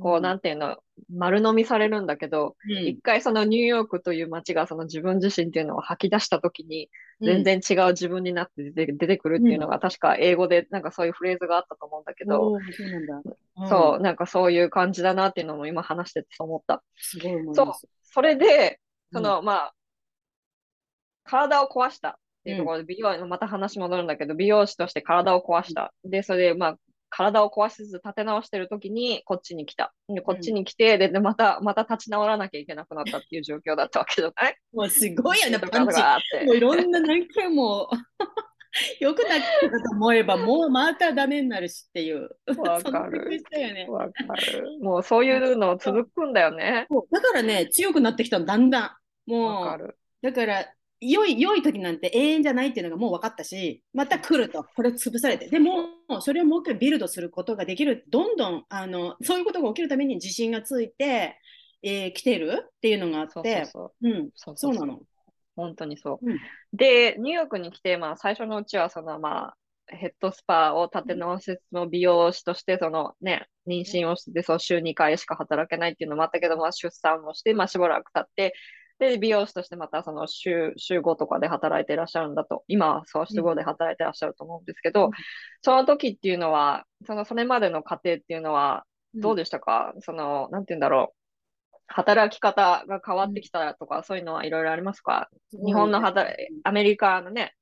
[0.00, 0.76] こう、なんていうの、
[1.10, 6.90] 丸飲みされるんだけど、うん、一回そのニューヨークという街がその自分自身っていうのを吐き出した時に、
[7.20, 13.22] 全然違う自分になって出て出てくるっていうのが、確か英語でなんかそういうフレーズがあったと思うんだけど、そうなんだ、
[13.56, 16.82] うん、そう、なんかそういう感じだなっていうのも今話してて思った。
[16.96, 17.72] すごいそう、
[18.02, 18.80] それで、
[19.12, 19.74] その、まあ、
[21.24, 25.92] 体を壊したっていうところで、美容、また話戻るんだけど、美容師として体を壊した。
[26.04, 26.78] で、それで、まあ、
[27.16, 29.94] 体を壊しつつ立て直してる時にこっちに来た。
[30.08, 34.56] でこっちに来て、で、でまた、また立ち直らなきゃいけなくなったっていう状況だったわけじゃない？
[34.74, 36.00] もうすごいよね、パンチ。
[36.44, 37.88] もういろんな何回も
[39.00, 42.28] よくなったと思えば、 もうまたダメになるしっていう。
[42.58, 43.42] わかる。
[43.88, 44.78] わ、かる。
[44.82, 46.86] もうそういうの続くんだよね。
[47.10, 49.30] だからね、強くなってきたの、だんだん。
[49.30, 50.66] もう、だから、
[51.00, 55.48] 良い、良い時なんて永遠じゃないっていうのがもう分かったし、また来ると、これ潰されて。
[55.48, 55.88] でも、
[56.20, 58.04] それをもう一回ビルドすることができる。
[58.08, 61.38] どんどん、あの、そういうことが起きるために自信がついて、
[61.82, 65.00] えー、来てるっていうのがあって、そううん、そうなの。
[65.54, 66.30] 本当にそう。
[66.30, 66.38] うん、
[66.72, 69.56] で、ニューヨークに来て、まあ、最初のうちは、その、まあ、
[69.88, 78.54] ヘッドスパを立て直しの美容師として、そのね、妊娠をして、そう週2回しか働けないっていうのもあったけど、まあ、出産もして、まあ、しばらく経って、
[78.98, 85.10] で、美容師としてまたその週、週5とかで働いていらっしゃるんだと、今はそう週5で働いていらっしゃると思うんですけど、うん、
[85.62, 88.84] その時っていうのは、そのそれまでの過程っていうのは
[89.14, 91.16] どうでしたか、うん、その、なんて言うんだろう。
[91.88, 95.28] 働き方が変わってきたとか、うん、そういうのはいろいろありますか？
[95.64, 96.34] 日本の働、
[96.64, 97.54] アメリカのね、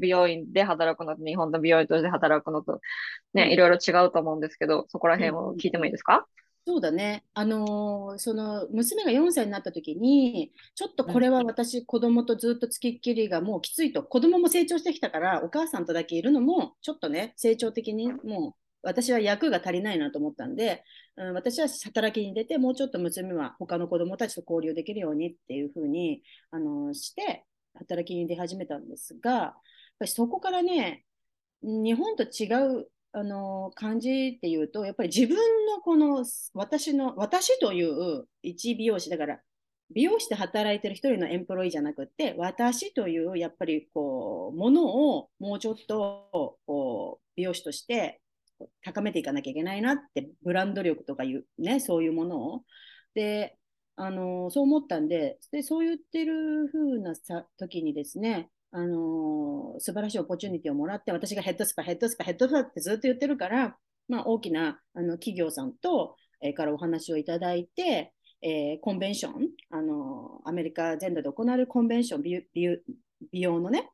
[0.00, 2.78] 美容院で働くのと、日本の美容院として働くのと、
[3.34, 6.28] ね、いろいろ違うと思うんですけど、そこら辺を聞いてもいいですか、
[6.64, 7.24] そうだね。
[7.34, 20.84] あのー、その娘が4歳になった時に、ちょっとこれは私、子供とずっとつきっきりがもうきついと、子供も成長してきたから、お母さんとだけいるのも、ちょっとね、成長的にもう、私は役が足りないなと思ったんで、
[21.16, 27.44] うん、私は働きに出て、もうちょっと娘は他の子供たちと交流できるようにっていうふうに、あのー、して、
[27.74, 29.52] 働きに出始めたんですが、やっ
[29.98, 31.04] ぱりそこからね、
[31.62, 32.46] 日本と違
[32.80, 35.36] うあの感じっていうと、やっぱり自分
[35.66, 39.40] のこの私の、私という一美容師だから、
[39.94, 44.86] 美容師で働いてる一人のエンプロイじゃなくて、私というやっぱりこう、もの
[45.16, 48.22] をもうちょっとこう美容師として
[48.82, 52.64] 高めていかなきゃいけないなって、ブランド力とかいうね、そういうものを。
[53.14, 53.58] で、
[53.96, 63.76] あのそう思ったんで、でそう言ってる風な時にですね、あのー、素晴らしい opportunity をもらって、私がヘッドスパ、ヘッドスパ、ヘッドスパってずっと言ってるから、
[64.08, 72.46] まあ、大きなあの企業さんと、えー、からお話をいただいて、えー、コンベンション、あのー、アメリカ全土で行われるコンベンション美、
[73.30, 73.90] 美容のね、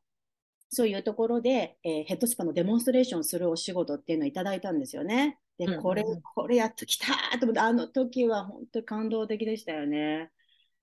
[0.69, 5.37] そういうところで、えー、ヘッドスパのデモンストレーションするお仕事っていうのをいただいたんですよね。
[5.57, 6.05] で、これ、
[6.35, 7.07] これやっときた
[7.37, 10.31] と思って、あの時は本当に感動的でしたよね。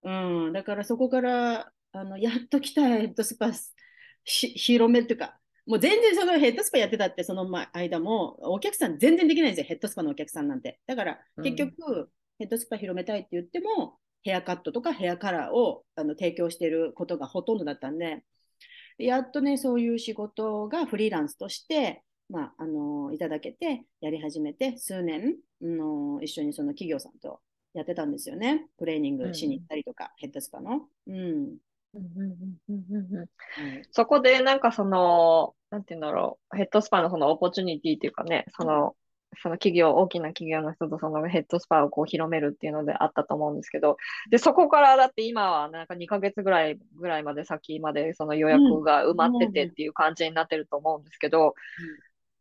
[0.03, 0.11] う
[0.51, 3.53] ん、だからそこから、あのやっと来たヘッドスパ
[4.27, 10.81] 広めっていうか、もう全然そのヘッドスパやってたってその間もお客さん全然できないんですよ、ヘッドスパのお客さんなんて。
[10.87, 12.09] だから結局、うん、
[12.39, 18.25] ヘッドスパ広めたいって言っても、ヘアカットとかヘアカラーをあの提供していることがほとんどだったんで、
[18.99, 27.41] やっとね、そういう仕事がフリーランスとして、まあ、あのいただけて、やり始めて、数年、の一緒にその企業さんと
[27.75, 28.67] やってたんですよね。
[28.79, 30.89] トレーニングしに行ったりとか、うん、ヘッドスパの。
[31.07, 31.57] うん。
[33.91, 38.95] そこでなんかその、なんて言うんだろう、ヘッドスパのそのオポチュニティっていうかね、その
[39.39, 43.97] その企業、大きな企業の人とそのヘッドスパをこう広めるっていうのであったと思うんですけど、
[44.31, 51.55] で、そこからだって今はなんか2ヶ月ぐらいぐらいまで先までその予約が埋まっててっていう感じになってると思うんですけど、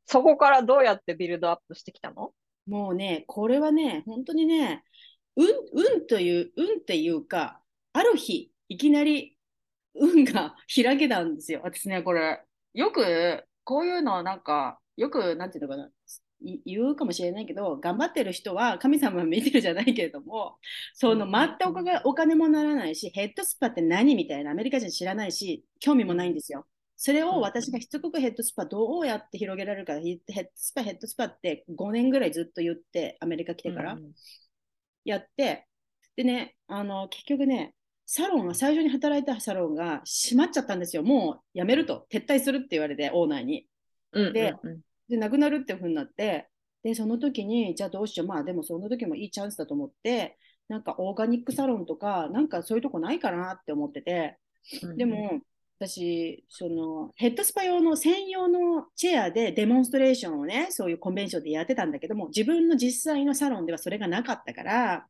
[0.05, 2.31] そこからどうやってビルドアップしてきたの？
[2.67, 4.83] もうね、これはね、本当にね、
[5.35, 7.59] 運、運という、運っていうか、
[7.93, 9.34] ある日、いきなり
[9.95, 11.61] 運が開けたんですよ。
[11.63, 12.41] 私ね、これ、
[12.73, 15.89] よく、こういうのなんか、よく、なんていうのかな、
[16.65, 20.57] 言うかもしれないけど、頑張ってる人は神様見てるじゃないけれども、
[20.93, 26.67] その全くお金もならないし、ヘッドスパって何みたいなアメリカ人知らないし、興味もないんですよ。
[26.97, 33.97] それを私がしつこくヘッドスパどうやって広げられるか、ヘッドスパ、ヘッドスパって5年ぐらいずっと言って、アメリカ来てから、
[35.03, 35.67] やって、
[36.15, 37.73] でね、あの、結局ね、
[38.05, 41.03] サロンが、最初に働いたサロンが閉まっちゃったんですよ。
[41.03, 43.67] もう辞めると、撤退するって言われて、オーナーに。
[44.13, 44.53] で、
[45.09, 46.49] で、なくなるっていうふうになって、
[46.83, 50.37] で、その時に、じゃあどうしよう、まあでもその時もいいチャンスだと思って、
[50.67, 54.37] なんかオーガニックサロンとか、なんかそういうとこないかなって思ってて、
[54.95, 55.41] でも、
[55.77, 65.07] 私、そのヘッドスパ用の専用のチェアでデモンストレーションをね、そういうコンベンションでやってたんだけども、自分の実際のサロンではそれがなかったから、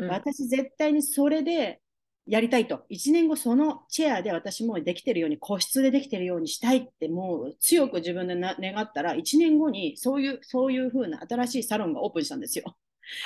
[0.00, 1.80] うん、私絶対にそれで
[2.28, 2.84] やりたいと。
[2.90, 12.76] 1年後そのチェアで私もできてるように、個室でできてるようにしたいってもう強く自分で願ったら、1年後にそういう、そういう風な新しいサロンがオープンしたんですよ。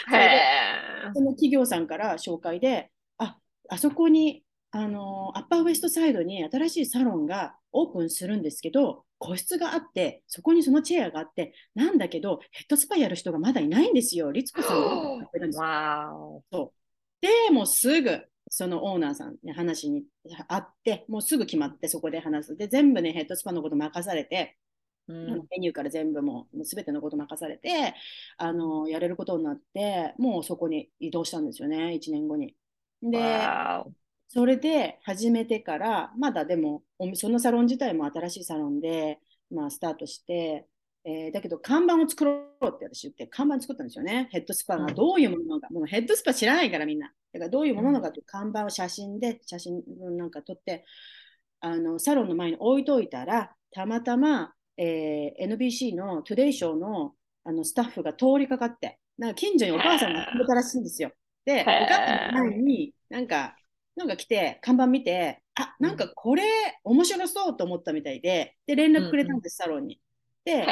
[0.07, 0.41] それで
[1.15, 3.37] その企業さんから紹介で、あ、
[3.69, 14.33] あそこにあのアッパーウエストサイドに新しいサロンがオープンするんですけど、個室があって、そこにそのチェアがあって、なんだけど、ヘッドスパやる人がまだいないんですよ。
[14.33, 16.43] 律子さんが ってるんですよ。
[16.53, 16.83] そう
[17.21, 18.25] で、もうすぐ、
[18.55, 20.05] そのオーナーさんに話に
[20.47, 22.57] 会って、もうすぐ決まって、そこで話す。
[22.57, 24.59] で、全部ね、ヘッドスパのこと任されて、
[25.09, 27.93] うん、メニューから全部もう全てのこと任されて
[28.37, 32.55] あのやれることになってもうそこに移動したんですよね1年後に。
[33.03, 33.19] で
[34.29, 36.83] それで始めてから、まだでも、
[37.13, 39.19] そのサロン自体も新しいサロンで、
[39.51, 40.67] まあ、スタートして、
[41.05, 42.33] えー、だけど看板を作ろ
[42.63, 44.29] うって私言って、看板作ったんですよね。
[44.33, 47.13] ヘッドスパがどういうものか、うん、もうヘッドスパ知らないからみんな。
[47.33, 49.83] だからどういうものなのかという看板を写真で、写真
[50.17, 50.85] なんか撮って、
[51.61, 57.15] あのサロンの前に置いといたら、たまたま、えー、NBC のトゥデイショーの
[57.45, 61.11] あのスタッフが通りかかって、なんか近所にお母さんが来たらしいんですよ。
[61.45, 63.57] で、お母さんの前に、なんか
[63.97, 66.45] なんか来て、看板見て、あ、なんかこれ
[66.85, 70.01] 面白そうと思ったみたいで、で、連絡くれたんです、サロンに。
[70.45, 70.67] で、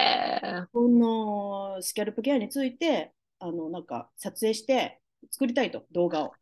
[0.72, 5.00] このスキャルプケアについて、あの、なんか撮影して
[5.30, 6.32] 作りたいと、動画を。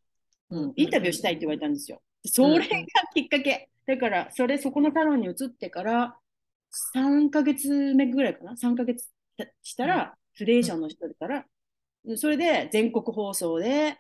[0.51, 2.03] うん、インタビューしたいって言われたんですよ。
[2.25, 2.65] それが
[3.15, 3.69] きっかけ。
[3.87, 6.17] だから、それ、そこのサロンに移ってから、
[6.95, 9.09] 3ヶ月目ぐらいかな ?3 ヶ月
[9.63, 11.45] したら、フレーションの人から、
[12.17, 13.97] それで全国放送で、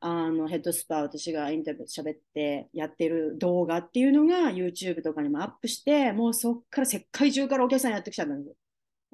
[0.00, 8.54] あのヘッドスパ私がインタビュー喋ってやってる動画っていうのが YouTube とかにもアップしてもうそっから世界中からお客さんやってきちゃったんですよ。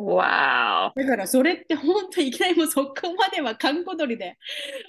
[0.06, 4.36] わだからそれって本当にいきなりもうそこまでは観光鳥で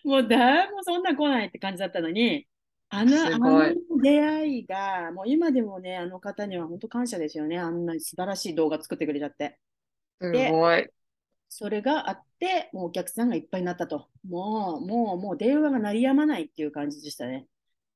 [0.03, 2.45] もう誰もそんな来ないって感じだったのに
[2.89, 9.57] あのあの出会いがもう今でもねあの方には本当感謝ですよねあんな素晴らしい動画作ってくれちゃって。
[10.22, 10.88] すごい。
[11.49, 14.07] それがあって、もうお客さんがいっぱいになったと。
[14.28, 17.45] もう、もう、もう電話が鳴りやまないっていう感じでしたね。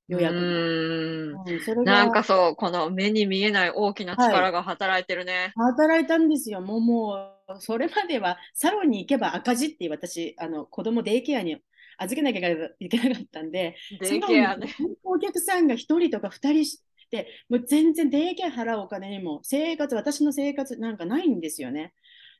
[0.08, 5.54] 予約うん、なんかそう、この目に見えない大きな力が働いてるね。
[5.56, 6.62] はい、働いたんですよ。
[6.62, 7.16] もう、も
[7.50, 11.58] う、それまではサロンに行けば赤字って私、あの子供デイケアに
[11.98, 12.50] 預けなきゃ
[12.80, 14.74] いけなかったんで、デイケアね。
[15.04, 21.94] お客さんが1人とか2人して、もう全然デイケア払うお金にも生活、私の生活なんかないんですよね。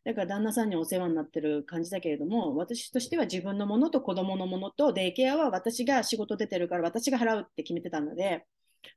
[0.06, 8.46] だから旦那さんにお世話になってる感じだけれども、私としては自分のものと子供のものとデイケアは私が仕事出てるから私が払うって決めてたので、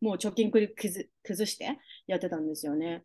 [0.00, 0.66] もう貯金崩
[1.46, 3.04] してやってたんですよね。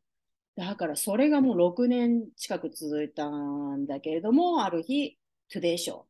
[0.56, 5.18] だからそれがもう6年近く続いたんだけれども、ある日、
[5.52, 6.04] トゥデイショー、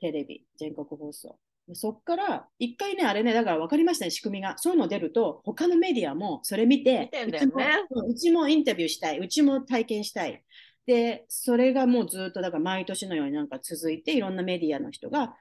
[0.00, 1.38] テレビ、全国放送。
[1.74, 4.58] そっから、一回ね、あれね、だから分かりましたね、仕組みが。
[4.58, 10.42] そういうの出ると、他のメディアもそれ見て、てね、うちもうちもインタビューしたい、うちも体験したい。
[10.86, 15.34] で、それがもうずっとだから毎年のようになんか続いて、いろんなメディアの人が、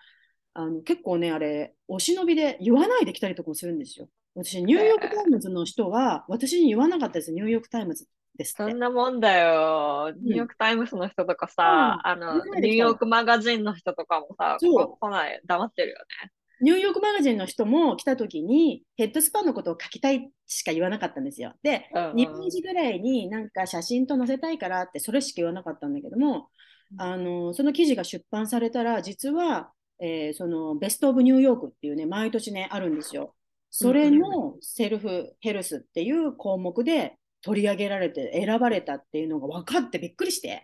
[0.53, 4.07] あの結構ね、あれ、お忍びで言わないで来たりとかもするんですよ。
[4.35, 8.05] 私、ニューヨーク・タイムズの人は、私に言わなかったです、ニューヨーク・タイムズ
[8.37, 10.13] ですそんなもんだよ。
[10.21, 16.31] ニューヨーク・タイムズの人とかさ、うん、あの、ニューヨーク・マガジンの人とかもさ、こ来ない、黙ってるよね。
[16.62, 21.53] ニューヨークマガジンの人も来た時にヘッドスパのことを書きたいしか言わなかったんですよ。
[21.64, 26.49] で、うんうん、2ページぐらいになんか写真と載せたいからってそれしか言わなかったんだけども、
[26.97, 33.36] あのその記事が出版されたら、実は、えー、そのベスト・オブ・ニューヨークっていうね、毎年ね、あるんですよ。
[33.70, 40.64] それのセルフヘルスっていう項目で取り上げられて選ばれたっていうのが分かってびっくりして。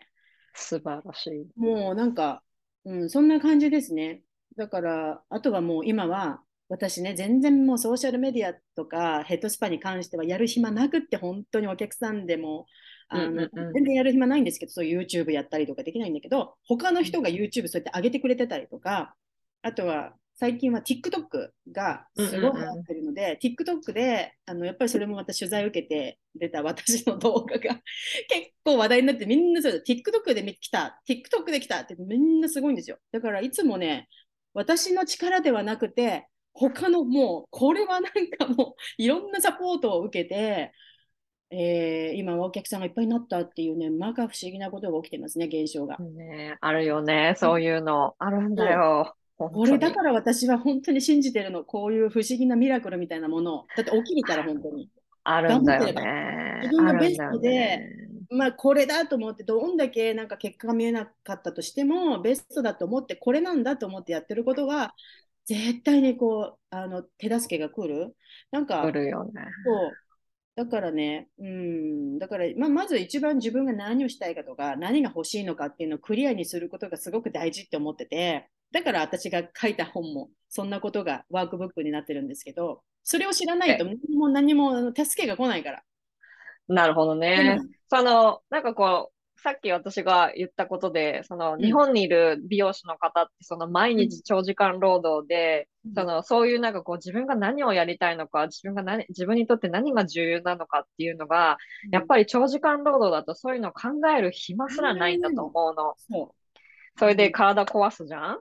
[0.53, 1.47] 素晴らしい。
[1.55, 2.43] もうなんか、
[2.83, 4.21] うん、そんな感じですね。
[4.57, 12.65] だから、あとはもう今は、私ね、全然もうソーシャルメディアとかヘッドスパに関してはやる暇なくって、本当にお客さんでも、
[13.07, 19.15] あの、うんうんうん、全然やる暇ないんですけど、そう YouTube やったりとかできないんだけど、他の人が YouTube そうやって上げてくれてたりとか、
[19.61, 27.61] あとは最近は TikTok がすごい流行ってるので、うんうんうん、TikTok であのやっぱりそれもまた取材を受けて出た私の動画が
[28.29, 32.97] 結構話題になってみんなそう TikTok で来た TikTok で来たってみんなすごいんですよ。
[33.11, 34.07] だからいつもね
[34.57, 40.73] 私の力ではなくて他のもうこれはなんかもういろんなサポートを受けて
[41.49, 45.97] えー、今はお客さんがいっぱいになったっていうね、まか不思議なことが起きてますね、現象が。
[45.97, 49.15] ね、あるよね、そういうの、うん、あるんだよ。
[49.37, 54.89] これだから私は本当に信じてるの、こういう不思議なミラクルみたいなものだって起きるから本当に。
[55.23, 56.59] あるんだよね。
[56.63, 64.95] 自分のベストで、ね、まあこれだと思って、どんだけなんか結果が見えなかったとしても、ベストだと思って、これなんだと思ってやってることは、
[65.45, 68.15] 絶対にこう、あの手助けが来る。
[68.51, 69.31] なんか、来るよね。
[69.65, 69.91] そう
[70.57, 85.83] だからね、うん、だから、まあ、まず一番自分が何をしたいかとか、何が欲しいのかっていうのをクリアにすることがすごく大事って思ってて、だから私が書いた本もそんなことがワークブックになってるんですけど、それを知らないと何も何も助けが来ないから。
[86.67, 87.57] なるほどね。
[87.59, 105.93] うん、その、なんかこう、さっき私が言ったことで、その日本にいる美容師の方って、その毎日長時間労働で、うん、そのそういうなんかこう自分が何をやりたいのか、自分が何、自分にとって何が重要なのかっていうのが、うん、やっぱり長時間労働だとそういうのを考える暇すらないんだと思うの。
[105.97, 106.59] そう。
[106.99, 108.39] それで体壊すじゃん？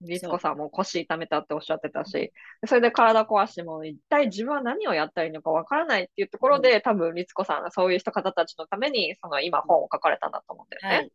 [0.00, 2.32] リスコさんも腰痛めたっておっしゃってたし、
[2.66, 11.10] それで体壊しても、一体自分は何をやったらいいのかわからないっていうところで、うん、多分、リツコさんがそういう人方たちのために、その今本を書かれたんだと思うんだよね。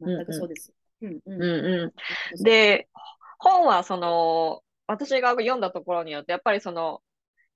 [0.00, 0.72] はい、全くそうです。
[1.00, 1.42] うんうん。
[1.42, 1.92] う
[2.40, 2.88] ん、で、
[3.38, 7.00] 本はその、私が読んだところによって、やっぱりその、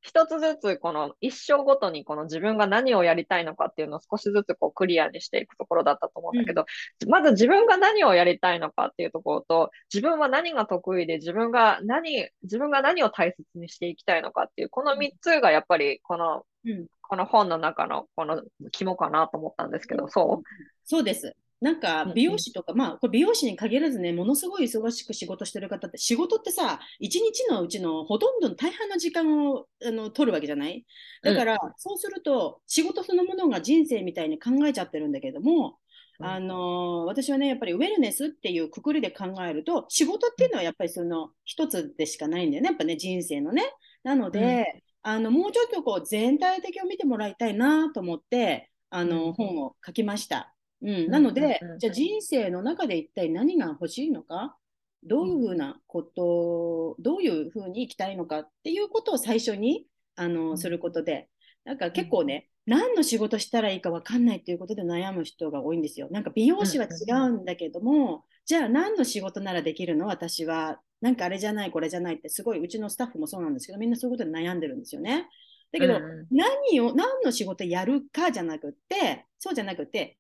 [0.07, 6.65] 一つずつこの一生ごとにこの自分が何をやりたいのかっていうのを少しずつこうクリアにしていくところだったと思うんだけど、
[7.03, 20.47] うん、まず自分が何をやりたいのかっていうところと、自分は何が得意で自分が何、自分が何を大切にしていきたいのかっていう、この3つがやっぱりこの、うん、この本の中のこの肝かなと思ったんですけど、そう？
[20.85, 21.35] そうです。
[21.61, 30.85] なんか美容師とか、うんうん、まあこれ美容師に限らずね、ものすごい忙しく仕事してる方って、仕事ってさ、一日のうちのほとんどの大半の時間をあの取るわけじゃない？
[31.23, 35.79] だから、うん、そうすると、仕事そのものが人生みたいに考えちゃってるんだけども、
[36.19, 43.65] あのー、私はね、やっぱりウェルネスっていうくくりで考えると、仕事っていうのはやっぱりその一つでしかないんだよね、やっぱね、人生のね。
[44.03, 50.56] なので、うん、あのもうちょっとこう全体的を見てもらいたいなと思って、あの本を書きました。
[50.87, 54.57] うん、なので、じゃあ人生の中で一体何が欲しいのか、
[55.05, 61.29] どういうふうなこと、どういうふうに生きたいのかっていうことを最初にあのすることで、
[61.65, 66.09] なんか結構ね、何の仕事したらいいか分かんないっていうことで悩む人が多いんですよ。
[66.11, 70.07] なんか美容師は違うんだけども、じゃあ何の仕事ならできるの？
[70.07, 70.81] 私は。
[71.03, 75.29] なんかあれじゃない、これじゃないって、すごいうちのスタッフもそうなんですけど、みんなそういうことで悩んでるんですよね。
[75.71, 80.17] だけど、何を、何の仕事やるかじゃなくって、そうじゃなくて、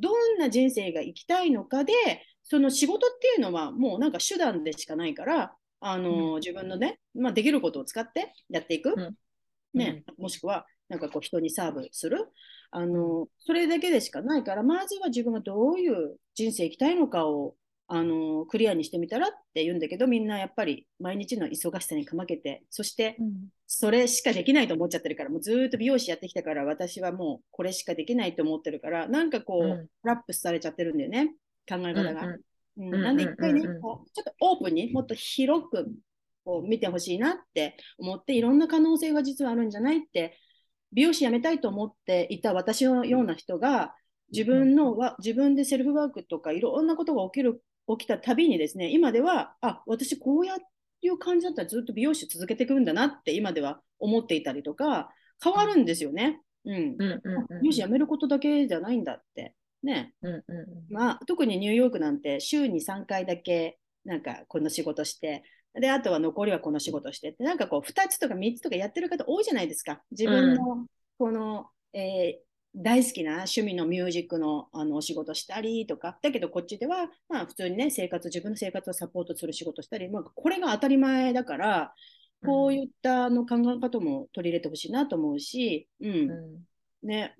[0.00, 1.92] どんな人生が生きたいのかで、
[2.42, 8.94] その仕事っていうのはもうなんか手段でしかないから、あの、うん、自分のね、まあ、できることを使ってやっていく。
[8.96, 12.28] うん、ね、もしくは、なんかこう人にサーブする。
[12.72, 17.54] あの、それだけでしかないから、まずは自分がどういう人生生きたいのかを
[17.92, 23.16] あのクリアにしてみたらって言うんだけどみんなやっぱり毎日の忙しさにかまけてそして
[23.66, 31.34] それしかできないと思っちゃってるからもうずっと美容師やってきたから私はもうこれしかできないと思ってるからなんかこう、うん、ラップされちゃってるんだよね
[31.68, 32.36] 考え方が。
[32.78, 35.88] うん、なんで一回ね、こうちょっとオープンにもっと広く
[36.44, 40.38] こう見てほしいなって思っていろんな可能性が実はあるんじゃないって
[40.92, 43.94] 美容師辞めたいと思っていた私のような人が
[44.32, 50.56] 自分のは自分でセルフワークとかいろんなことが起きる起きたたびにですね、今では、あ、私こうや
[51.02, 55.10] いう感じだったらずっと美容師続けていくんだなって今では思っていたりとか、
[55.42, 56.40] 変わるんですよね。
[56.64, 56.96] うん。
[57.62, 59.54] 美容師辞めることだけじゃないんだって。
[59.82, 60.12] ね。
[60.22, 60.42] うんうん
[60.90, 65.42] まあ、特にニューヨークなんて週に3回だけなんかこの仕事して、
[65.74, 70.02] で、あとは残りはこの仕事してって、なんかこう2つとか3つとかやってる方多いじゃないですか。
[70.10, 81.94] 自分のこの、うん、えー大好きな趣味のミュージックのあのお仕事したりとか、だけどこっちでは、まあ、普通にね、生活、自分の生活をサポートする仕事したり、まあ、これが当たり前だから、
[82.44, 86.66] こういったあの考え方も取り入れてほしいなと思うし、うん、う
[87.04, 87.34] ん、ね。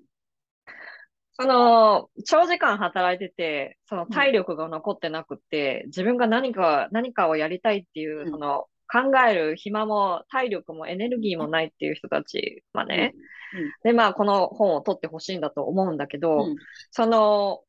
[1.33, 13.13] その、長時間働いてて、その体力が残ってなくて、うん、自分が何か、何かをやりたいっていう、その、考える暇も体力もエネルギーもないっていう人たちはね、
[13.53, 16.45] うん、で、まあ、この本を取ってほしいんだと思うんだけど、
[16.91, 17.61] その、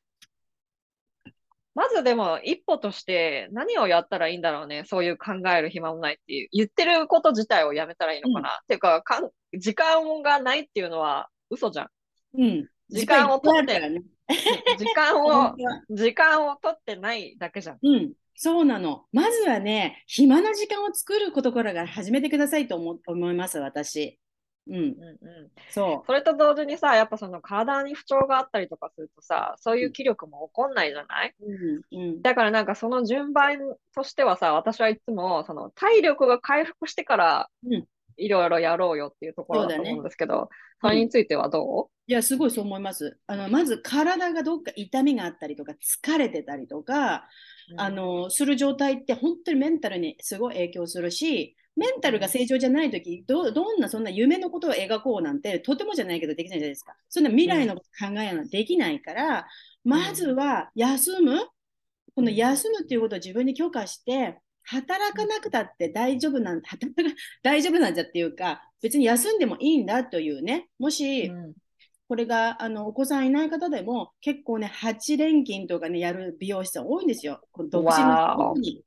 [1.75, 4.83] まずでも一歩として何をやったらいいんだろうね。
[4.87, 6.49] そういう考える暇もないっていう。
[6.53, 8.49] 言ってること自体をやめたらいいのかな。
[8.51, 11.89] うん、っていうかかん、時間がないっていうのは嘘じゃん。
[12.39, 12.68] うん。
[12.91, 14.03] 時間を取って、ね、
[14.79, 15.57] 時間を、
[15.89, 17.79] 時間を取ってないだけじゃん。
[17.83, 18.12] うん。
[18.35, 19.05] そうなの。
[19.12, 24.18] まずはね、暇な時間を作ることから始めてくださいと思思います、私。
[24.68, 24.74] うん。
[24.74, 26.07] うんうん、そう。
[26.07, 31.99] それと同時にさやっぱその体に不調があったりとかするとさそういう気力も起こんないじゃない、うん。
[31.99, 33.59] うん、だからなんかその順番
[33.95, 37.49] としてはさ私はいつもその体力が回復してから
[38.17, 40.49] いろいろやろうよっていうところだと思うんですけど、
[40.81, 43.19] そ、ね,、れについてはどう、いやすごいそう思います。
[43.27, 47.29] あのまず体がどっか痛みがあったりとか疲れてたりとか、
[47.73, 56.95] うん、あのする状態って本当にメンタルにすごい影響するしメンタルが正常じゃないとき、どどんなそんな夢のことを描こうなんて、とてもじゃないけどできないじゃないですか。
[57.09, 57.81] そんな未来の考
[58.19, 59.47] えはできないから、
[59.85, 61.39] うん、まずは休む。
[62.15, 67.03] この休むっていうことを自分に許可して、働かなくたって大丈夫なん、働か
[67.43, 71.55] 大丈夫なんじゃっていうか、別に休んでもいいんだというね、もし、うん、
[72.09, 77.41] これがあのお子さんいない方でも結構ね、8連勤とかね、やる美容師さん多いんですよ。
[77.71, 78.85] 独身の人に。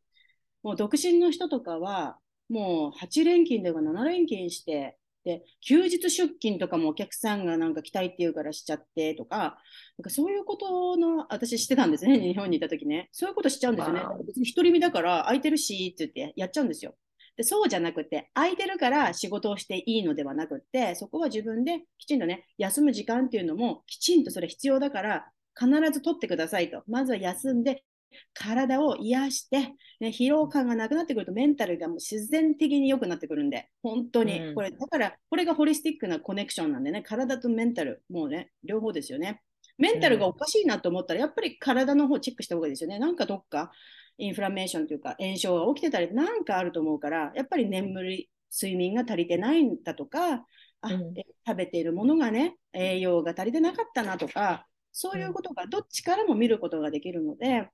[0.64, 2.18] もう独身の人とかは、
[2.50, 9.58] もう8連勤では7連勤して、で、休日出勤とかもお客さんがなんか来たいって言うからしちゃってとか、
[9.98, 13.10] なんかそういうことの、私してたんですね、日本にいた時ね。
[13.12, 14.02] そういうことしちゃうんですよね。
[14.26, 16.96] 別に独り身だから空いてるしって言ってやっちゃうんですよ。
[17.38, 25.26] でそうじゃなくて、空いてるから仕事をしていいのではなくて、そこは自分できちんとね、休む時間っていうのもきちんとそれ必要だから、
[25.58, 26.84] 必ず取ってくださいと。
[26.88, 27.84] まずは休んで、
[28.34, 34.54] 体を癒して、ね、疲労感がなくなってくるとメンタルがもう自然的に良くなってくるんで、本当に。
[34.54, 39.42] これ、だから、これがホリスティックなコネクションなんでね、体とメンタル、もうね、両方ですよね。
[39.78, 43.00] メンタルがおかしいなと思ったら、やっぱり体の方チェックした方がいいですよね。
[43.00, 43.72] なんかどっか
[44.18, 50.46] インフラメーションというか炎症が起きてたり、なんかあると思うから、やっぱり眠り、睡眠が足りてないんだとか、
[50.82, 51.14] あ、うん、
[51.46, 57.68] 食べているものがね、栄養が足りてなかったなとか、そういうことがどっちからも見ることができるので、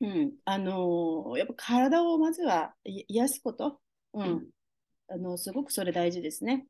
[0.00, 3.78] うん、あのー、やっぱ体をまずは癒すこと、
[4.12, 4.46] うん、
[5.08, 6.66] あのすごくそれ大事ですね。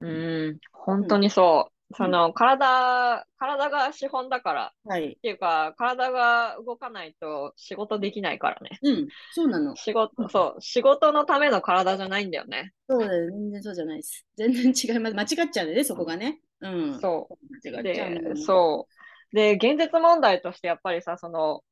[0.00, 1.72] うん、本当にそう。
[1.90, 8.78] うん、その体、体が資本だから、はい、っていうか、体が動かないと仕事できないからね。
[8.82, 9.74] うん、そうなの。
[9.74, 12.74] 仕事、そう、仕事のための体じゃないんだよね。
[12.88, 14.26] そうだよ、全然そうじゃないです。
[14.36, 15.16] 全然違います。
[15.16, 16.40] 間違っちゃうんでね、そこがね。
[16.60, 17.00] うん。
[17.00, 17.70] そう。
[17.70, 18.86] 間違っちゃう、そ
[19.32, 19.34] う。
[19.34, 21.62] で、現実問題としてやっぱりさ、その、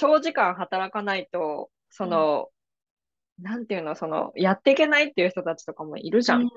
[0.00, 2.48] 長時間働かないと、その、
[3.38, 6.48] うん、なんていうの、その、やっていけないっていう人たちとかもいるじゃん。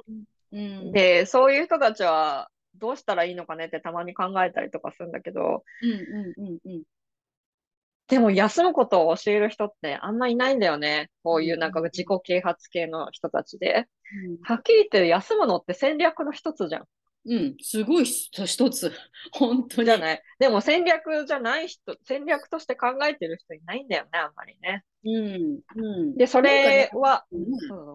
[0.54, 6.84] うん、で、そういう人たちは、どうしたらいいのかねってたまに考えたりとかするんだけど、うんうんうんうん、
[8.08, 11.12] でも休むことを教える人ってあんまいないんだよね。
[11.22, 13.88] こういうなんか自己啓発系の人たちで。
[14.26, 16.86] うん、はっきり言って休むのって戦略の一つじゃん。
[17.26, 18.91] うん、すごい一つ。
[19.32, 19.86] 本当に。
[19.86, 20.21] じゃない。
[20.39, 24.84] でも戦略じゃない人、戦略として考えてる人いないんだよね、あんまりね。
[25.05, 25.59] うん。
[25.76, 27.39] うん、で、それは、ね、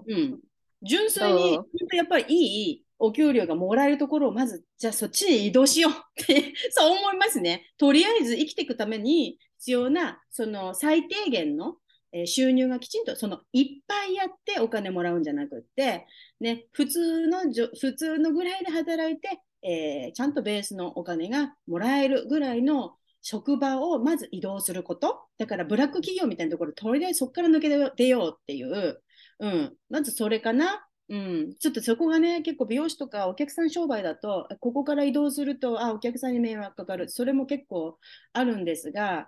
[0.06, 0.40] うん、
[0.82, 1.60] 純粋に、
[1.92, 7.70] やっぱりいいお給料がもらえるところを、まず、じゃあそっちに移動しようって そう思いますね。
[7.76, 11.76] とりあえず生きていくために必要な、その最低限の
[12.12, 16.06] え収入がきちんとそのいっぱいやってお金もらうんじゃなくって、
[16.40, 25.20] ね、普通のじょ普通のぐらいで働いて、えー、ちゃんとベースのお金がもらえるぐらいの職場をまず移動すること。
[25.38, 29.02] だからブラック企業みたいなところ、とりあえずそこから抜け出ようっていう、
[29.40, 30.84] うん、まずそれかな。
[31.10, 37.08] うん、ちょっとそこがね、結構美容師とかお客さん商売だと、ここから移動すると、あ、お客さんに迷惑かかる。
[37.08, 37.98] それも結構
[38.34, 39.26] あるんですが、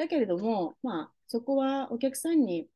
[0.00, 2.68] だけれども、まあ、そこはお客さんに、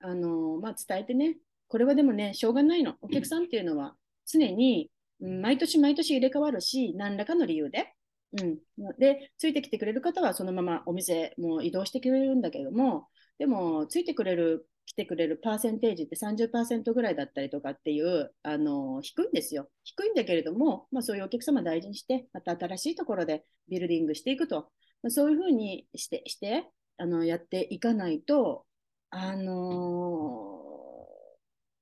[0.00, 1.38] あのまあ、伝えてね、
[1.68, 2.96] これはでもね、しょうがないの。
[3.00, 3.96] お客さんっていうのは
[4.30, 7.94] 常に、毎年毎年入れ替わるし、何らかの理由で。
[8.40, 8.58] うん、
[8.98, 13.08] で、ついてきてくれる方はそのままお店も移動してくれるんだけども、
[13.38, 19.70] でも、ついてくれる来てくれるパーセンテージって30%ぐらいだったりとかっていう、あの低いんですよ。
[19.84, 24.68] 低いんだけれども、まあ、そういうお客様大事にして、また新しいところでビルディングしていくと、
[25.08, 26.68] そういうふうにしてして
[26.98, 28.66] あのやっていかないと、
[29.10, 31.06] あの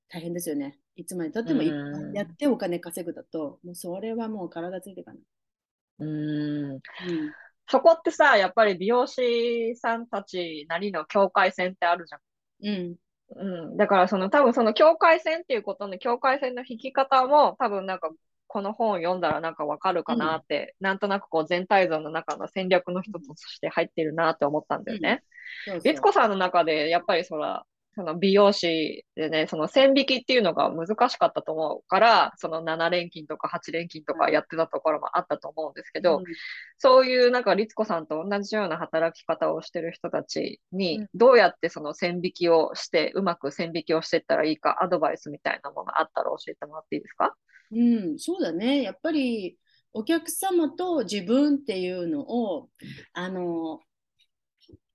[0.09, 0.79] ー、大変ですよね。
[0.95, 1.63] いつまでたっても
[2.13, 5.21] やってお金稼ぐだと、もうそれはもう体ついていかない。
[5.99, 6.81] うん、うん
[7.71, 12.21] そこってさ、やっぱり美容師さんたちなりの境界線ってあるじゃん。
[12.67, 12.95] うん。
[13.35, 13.77] うん。
[13.77, 18.09] だからその多分その境界線っていうことの境界線の引き方も多分なんか
[18.49, 25.23] この本を読んだらなんかわかるかなって、うん、なんとなくこう全体像の中の戦略の一つとして入ってるなって思ったんだよね。
[25.85, 27.63] 律子さんの中でやっぱりそら、
[27.95, 36.23] その美容師でね、その線引きっていうのが難しかったと思うから、その7連勤とか8連勤とかやってたところもあったと思うんですけど、うん、
[36.77, 47.35] そういうなんか律子さんと同じような働き方をしてる人たちに、どうやってその線引きをして、うまく線引きをしていったらいいか、アドバイスみたいなものあったら教えてもらっていいですか？
[47.71, 48.81] うん、そうだね。
[48.81, 49.57] やっぱり
[49.93, 52.69] お客様と自分っていうのを、
[53.13, 53.79] あの、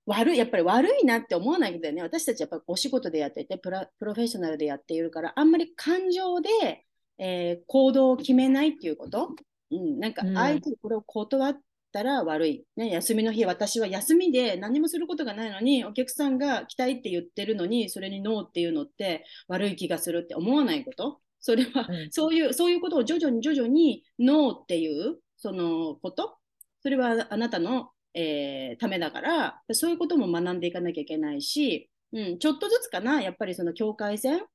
[0.05, 6.85] 悪い、やっぱり悪いなって思わないけどね、私たちやっぱお仕事でやっていてプラ、プロフェッショナルでやっているから、あんまり感情で、
[7.17, 9.35] えー、行動を決めないっていうこと、
[9.71, 11.57] うん、なんか相手にこれを断っ
[11.91, 26.37] たら悪い、ね、休みの日、私は休みで何もすることがないのに、お客さんが来たいって言ってるのに、それにノーっていうのって悪い気がするって思わないこと、それは、うん、そういう、そういうことを徐々に徐々にノーっていうそのこと、
[26.81, 34.45] それはあなたのえー、ためだから、そういうことも学んでいかなきゃいけないし、うん、ちょっとずつかな、やっぱりその境界線、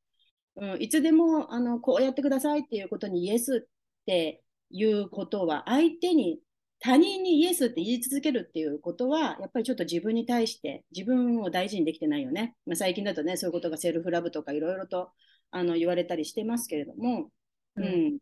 [0.57, 6.41] うん、いつでもあのこうやってくださいっていうことにイエスっていうことは、相手に、
[6.83, 12.57] 他人にイエスって言い続けるっていうことは、やっぱりちょっと自分に対して自分を大事にできてないよね。
[12.65, 15.11] まあ、最近だとね、そういうことがセルフラブとかいろいろと
[15.51, 17.31] あの言われたりしてますけれども、
[17.77, 18.19] うん、うん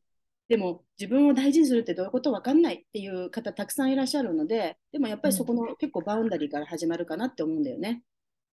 [0.49, 8.03] でも自分を大事にするってどういうことわかんないっていう方たくさんいらっしゃるので、でもやっぱりそこの結構バウンダリーから始まるかなって思うんだよね。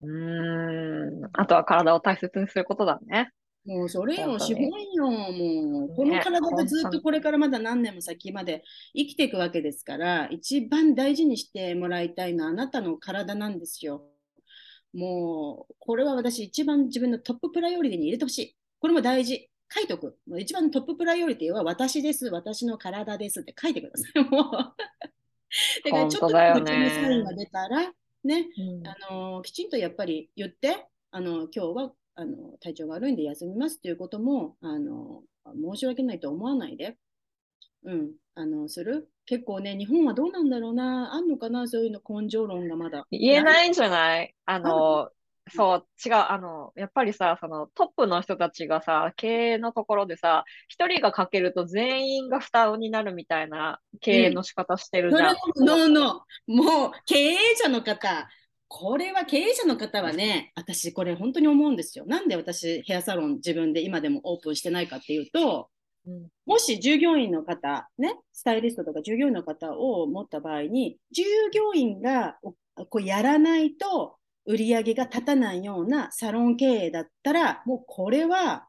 [0.02, 1.26] うん。
[1.34, 3.32] あとは体を大切にすることだね。
[3.66, 5.12] もうそれよ、すごいよ。
[5.12, 8.64] もう、この体がずっとこれからまだ何年も先まで
[8.96, 14.04] 生きていくわけですから、一番大事にしてもらいたいのはあなたの体なんですよ。
[14.94, 18.58] もう、これは私一番自分のトッププライオリティに入れてほしい。
[18.82, 19.48] これも大事。
[19.74, 20.18] 書いとく。
[20.38, 24.20] 一番トッププライオリティは私です、私の体ですって書いてください。
[24.28, 24.52] もう。
[24.52, 27.94] だからちょっと口のサインが出たら、
[28.24, 36.98] ね、うん、あのきちんとやっぱり言って、あの今日はあの体調が悪いんで休みますっていうこともあの申し訳ないと思わないで、
[37.84, 43.06] うん、あのする結構ね、日本はどうなんだろうな、あんのかな、そういうの根性論がまだ。
[43.12, 44.36] 言えないんじゃない？
[44.46, 45.10] あの、
[45.50, 55.36] そう、違う、あの、やっぱりさ、そのトップの人たちがさ、経営のところでさ、一人がかけると全員が負担になるみたいな経営の仕方してるじゃん。
[55.56, 58.30] うん、ノーノー、もう経営者の方、
[58.68, 62.06] これは経営者の方はね、私これ本当に思うんですよ。
[62.06, 65.70] なんで私ヘアサロン自分で今でもオープンしてないかっていうと、
[66.08, 72.38] うん、もし従業員の方、ね、スタイリストとか従業員の方を持った場合に、従業員が
[72.90, 74.16] こうやらないと、
[74.46, 78.68] 売り上げが立たないようなサロン経営だったら、もうこれは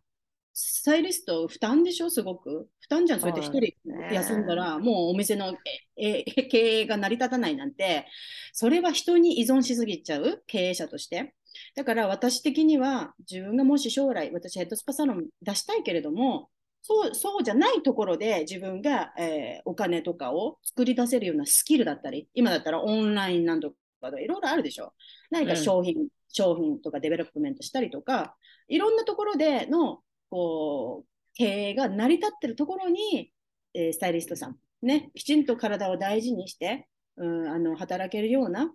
[0.54, 2.68] スタイリスト負担でしょ、すごく。
[2.80, 3.74] 負担じゃん、そうやって一人
[4.12, 5.54] 休んだら、もうお店の
[5.96, 8.06] 経営が成り立たないなんて、
[8.52, 11.34] それは人に依存しすぎちゃう、経営者として。
[11.74, 16.50] だから私的には、自分がもし将来、私ヘッドスパサロン出したいけれども、
[16.82, 23.70] そうそうじゃないところで自分が、えー、お金とかを作り出せるようなスキルだったり、今だったらオンラインなんと
[24.00, 24.92] かいろいろあるでしょ？
[25.32, 28.36] 何か商品、うん、商品とか development したりとか、
[28.68, 30.00] いろんなところでの
[30.30, 33.32] こう経営が成り立ってるところに、
[33.74, 36.86] えー、スタイリストさん、ね、きちんと体を大事にして、
[37.16, 38.72] うん、あの働けるような、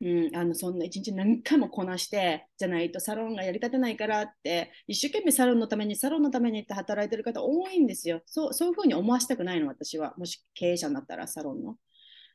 [0.00, 8.22] うん、あのそんな一日何回もこなしてじゃないとサロンがやりたてないからって一生懸命サロンのためにサロンのためにって働いてる方多いんですよ。
[8.26, 10.14] そうそういうふうに思わせたくないの私は。
[10.16, 11.76] もし経営者になったらサロンの。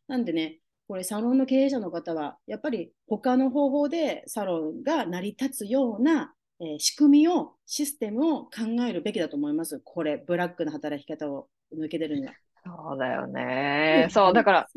[0.08, 0.60] なんでね
[0.90, 8.52] これサロンの経営者の方は、やっぱり他の方法でサロンが成り立つような、えー、仕組みを、システムを考
[8.88, 9.80] えるべきだと思います。
[9.86, 11.48] これ、ブラックな働き方を
[11.78, 12.34] 抜け出るには。
[12.66, 14.08] そうだよね。
[14.10, 14.68] そう、だから、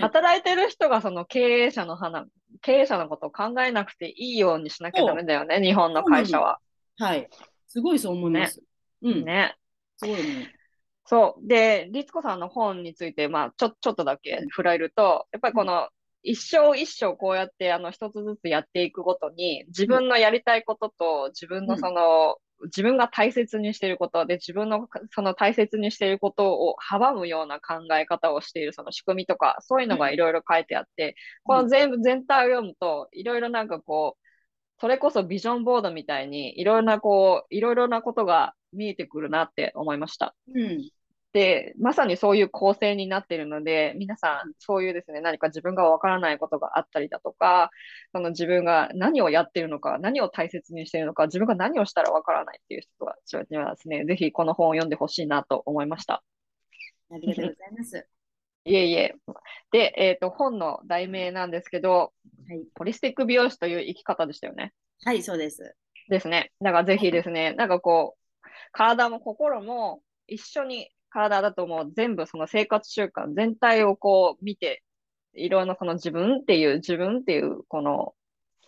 [0.00, 2.24] 働いてる人がその経営者の花、
[2.62, 6.60] 経営者のことを考えなくていいようにしなきゃダメだよね、日本の会社は。
[6.96, 7.28] はい。
[7.66, 8.58] すごいそう思います。
[9.02, 9.24] ね、うん。
[9.26, 9.54] ね。
[9.98, 10.57] すごいね。
[11.08, 11.48] そう。
[11.48, 15.88] で、律子さんの本について、まあ、ちょ、ちょっとだけ触れると、やっぱりこの、
[16.22, 31.14] 一生一生こうやってあの一つずつやっていくごとに自分のやりたいことと自分のその、うん、自分が大切にしていることで自分のその大切にしていることを阻むような考え方をしているその仕組みとかそういうのがいろいろ書いてあって、うん、
[31.44, 34.28] この全部全体を読むといろいろなんかこう
[34.80, 40.34] それこそビジョンボードみたいにいろいろなこういろいろなことが見えてくるなって思いました。
[40.54, 40.90] うん
[41.32, 47.70] で、まさにそういう構成になっているので、皆さん、そういうですね、何か自分がわからないことがあったりだとか、
[48.12, 56.22] その自分が何をやっているのか、何を大切にしているのか、自分が何をしたらわからないっていう人たちにはですね、ぜひこの本を読んでほしいなと思いました。
[57.10, 58.06] ありがとうございます。
[58.64, 59.14] いえいえ。
[59.70, 62.12] で、えっ、ー、と、本の題名なんですけど、
[62.48, 64.72] はい、ホリスティック美容師という生き方でしたよね。
[65.04, 65.74] はい、そうです。
[66.08, 66.52] ですね。
[66.60, 68.38] だからぜひですね、なんかこう、
[68.72, 74.82] 体も心も一緒に体だともう全部その生活習慣全体をこう見て、
[75.34, 78.14] いろんなその自分っていう、自分っていう、この、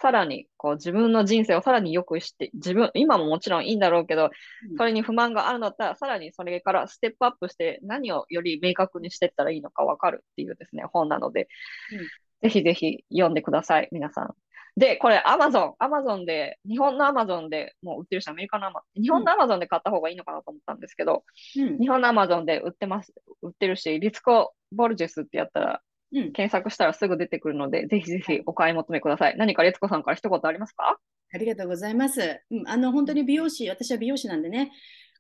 [0.01, 4.31] さらにこう自分の人生をさらに良くして、自分、今ももちろんいいんだろうけど、
[4.79, 11.49] それに不満があるんだったら、さらにそれからステップアップして何をより明確にしていったらいいのかわかるっていうですね、本なので、
[11.93, 14.35] うん、ぜひぜひ読んでください、皆さん。
[14.77, 21.25] で、これ、アマゾン、アマゾンで、日本のアマゾンでもう売ってるし、アメリカのアマ日本のアマゾンで買った方がいいのかなと思ったんですけど、
[21.57, 25.83] うん、日本のアマゾンで売ってます、売ってるし、リツコ・ボルジェスってやったら、
[26.13, 29.37] うん、検索したらすぐ出てくるので、ぜひぜひお買い求めください。
[29.37, 30.99] 何かリツコさんから一言ありますか？
[31.33, 32.41] ありがとうございます。
[32.51, 34.73] うん、あの、本当に美容師、私は美容師なんでね、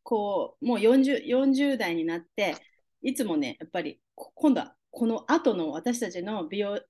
[0.02, 2.56] こう、もう 40, 40代になって、
[3.02, 6.81] いつもね、やっぱり、今度はこの後の私たちの美容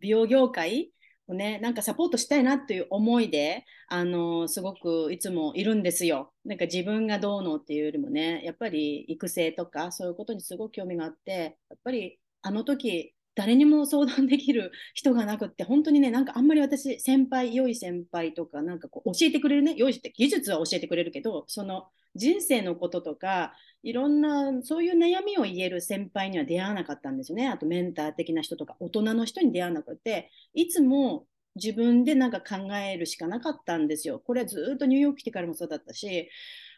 [0.00, 0.90] 美容業界
[1.28, 6.32] をね、なんかサポートしたいなっていう思いで、あのすごくいつもいるんですよ。
[6.44, 27.48] なんか自分がどうのっていうよりもね、やっぱり育成とかそういうことにすごく興味があって、やっぱりあの時誰にも相談できる人がなくって、本当にね、なんかあんまり私、先輩、良い先輩とか、なんかこう教えてくれるね、良いって技術は教えてくれるけど、その人生のこととか、いろんなそういう悩みを言える先輩には出会わなかったんですよね。
[27.48, 31.26] あとメンター的な人とか大人の人に出会わなくて、いつも
[31.56, 34.20] 自分でなんか考えるしかなかったんですよ。
[34.20, 36.30] これはずっとニューヨーク来てからもそうだったし、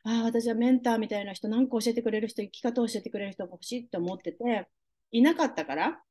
[0.05, 4.69] ああ、私はメンターみたいな人、なんか教えてくれる人、生き方を教えてくれる人が欲しいって思ってて、
[5.13, 6.03] いなかったから、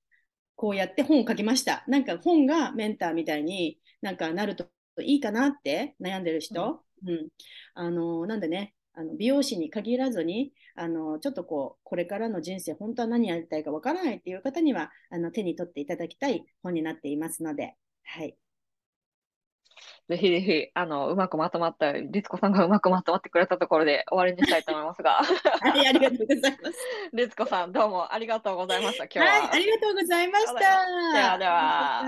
[0.55, 1.83] こうやって本を書きました。
[1.87, 4.67] なんか本がメンターみたいになんかなると
[5.01, 6.83] いいかなって悩んでる人。
[7.05, 7.29] うん、うん、
[7.75, 18.35] あのなんでね、あの美容師に限らずにあのちょっとこうこれからの人生本当は何やりたいかわからないっていう方にはあの手に取っていただきたい本になっていますので、はい。
[20.09, 25.11] ぜひぜひ、あの、うまくまとまった、律子さんがうまくまとまってくれたところで終わりにしたいと思いますが。
[25.61, 26.77] はい、ありがとうございます。
[27.13, 29.25] 律子さん、どうもありがとうございました、今日は。
[29.25, 30.59] はい、ありがとうございました。
[30.59, 32.03] ではでは。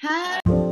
[0.00, 0.67] はい。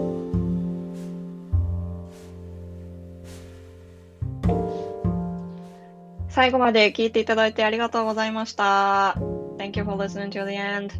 [6.36, 9.16] 最後まで聞いていただいてありがとうございました。
[9.56, 10.90] Thank you for listening to the end.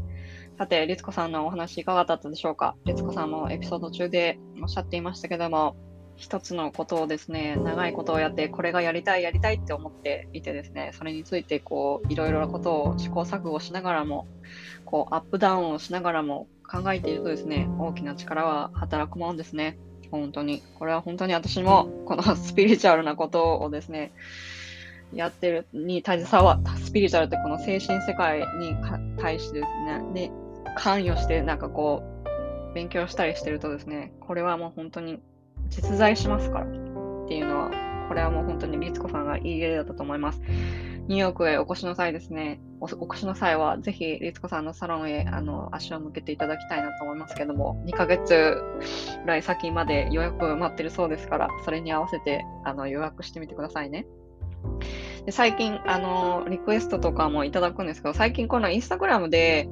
[0.57, 2.75] さて、律子さんのお話いかがだったでしょうか？
[2.87, 5.77] 律子さんもエピソード中でおっしゃっていましたけども、
[6.17, 14.27] 一つのことをですね、長いことをやって、これがやりたい、やりたいって思っていてですね、それについて、こう、いろいろなことを試行錯誤しながらも、
[14.87, 19.77] こう、アップダウンをしながらも考えているとですね、大きな力は働くもんですね。
[20.11, 20.63] 本当に。
[20.79, 24.15] これは本当に私も、このスピリチュアルなことをですね、
[25.15, 28.77] やってる、に携わった、スピリチュアルってこの精神世界に
[29.19, 30.31] 対してですね、で、
[30.77, 35.19] 関与して、なんかこう、勉強したりしてるとですね、これはもう本当に
[35.71, 36.69] 実在しますからっ
[37.29, 37.71] ていうのは、
[38.09, 40.41] これはもう本当に律子さんがいい例だったと思います。
[41.09, 48.61] ニューヨークへお越しの際ですね、お越しの際は、ぜひ、律子さんのサロンへあの足を向けていただきたいなと思いますけども、2ヶ月
[49.23, 54.07] ぐらい先まで予約待ってるそうですから、それに合わせてあの予約してみてくださいね。
[55.25, 59.69] で最近、あの、リクエストとかもいただくんですけど、最近このインスタグラムで、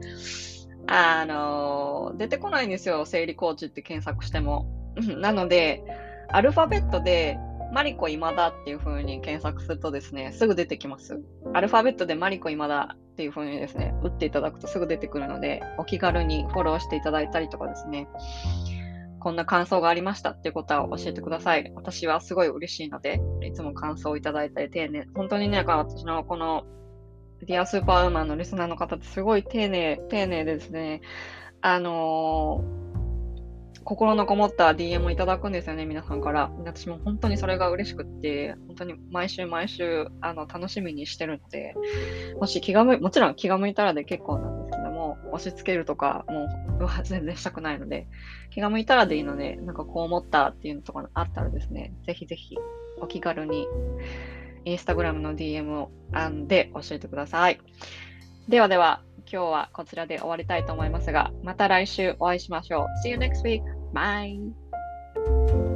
[0.86, 4.66] あの、出てこないんですよ、生理コーチって検索しても。
[5.18, 5.84] なので、
[6.28, 7.38] アルファベットで、
[7.72, 11.20] マリコ今だっていう風に検索するとですね、すぐ出てきます。
[11.52, 18.06] アルファベットでマリコ今だっていう風にですね、打っていただくとすぐ出てくるので、お気軽にフォローしていただいたりとかですね、
[19.24, 21.72] こんな感想がありましたっていうことは教えてください。
[21.74, 26.66] 私はすごい嬉しいので、いつも感想をいただいたり、丁寧、本当にね、私のこの
[27.40, 31.00] ディアスーパーウーマンのリスナーの方ってすごい丁寧、丁寧でですね、
[31.62, 36.52] あのー、心のこもった DM をいただくんですよね、皆さんから。
[36.58, 41.74] 私も本当にそれが嬉しくって、本当に毎週毎週、あの、楽しみにしてるので、
[42.38, 44.53] もし気が向い、もちろん気が向いたらで結構なん
[45.04, 48.06] も、う押し付けるとか、もう全然したくないので、
[48.50, 52.56] 気が向いたらでいいので、なんかこう思ったっていうのとかあったらですね、ぜひぜひ
[53.00, 53.66] お気軽に
[54.64, 55.90] インスタグラムの DM を
[56.46, 57.60] で教えてください。
[58.48, 63.06] ではでは、今日はこちらで終わりたいと思いますが、また来週お会いしましょう。
[63.06, 63.62] See you next week.
[63.92, 65.73] Bye.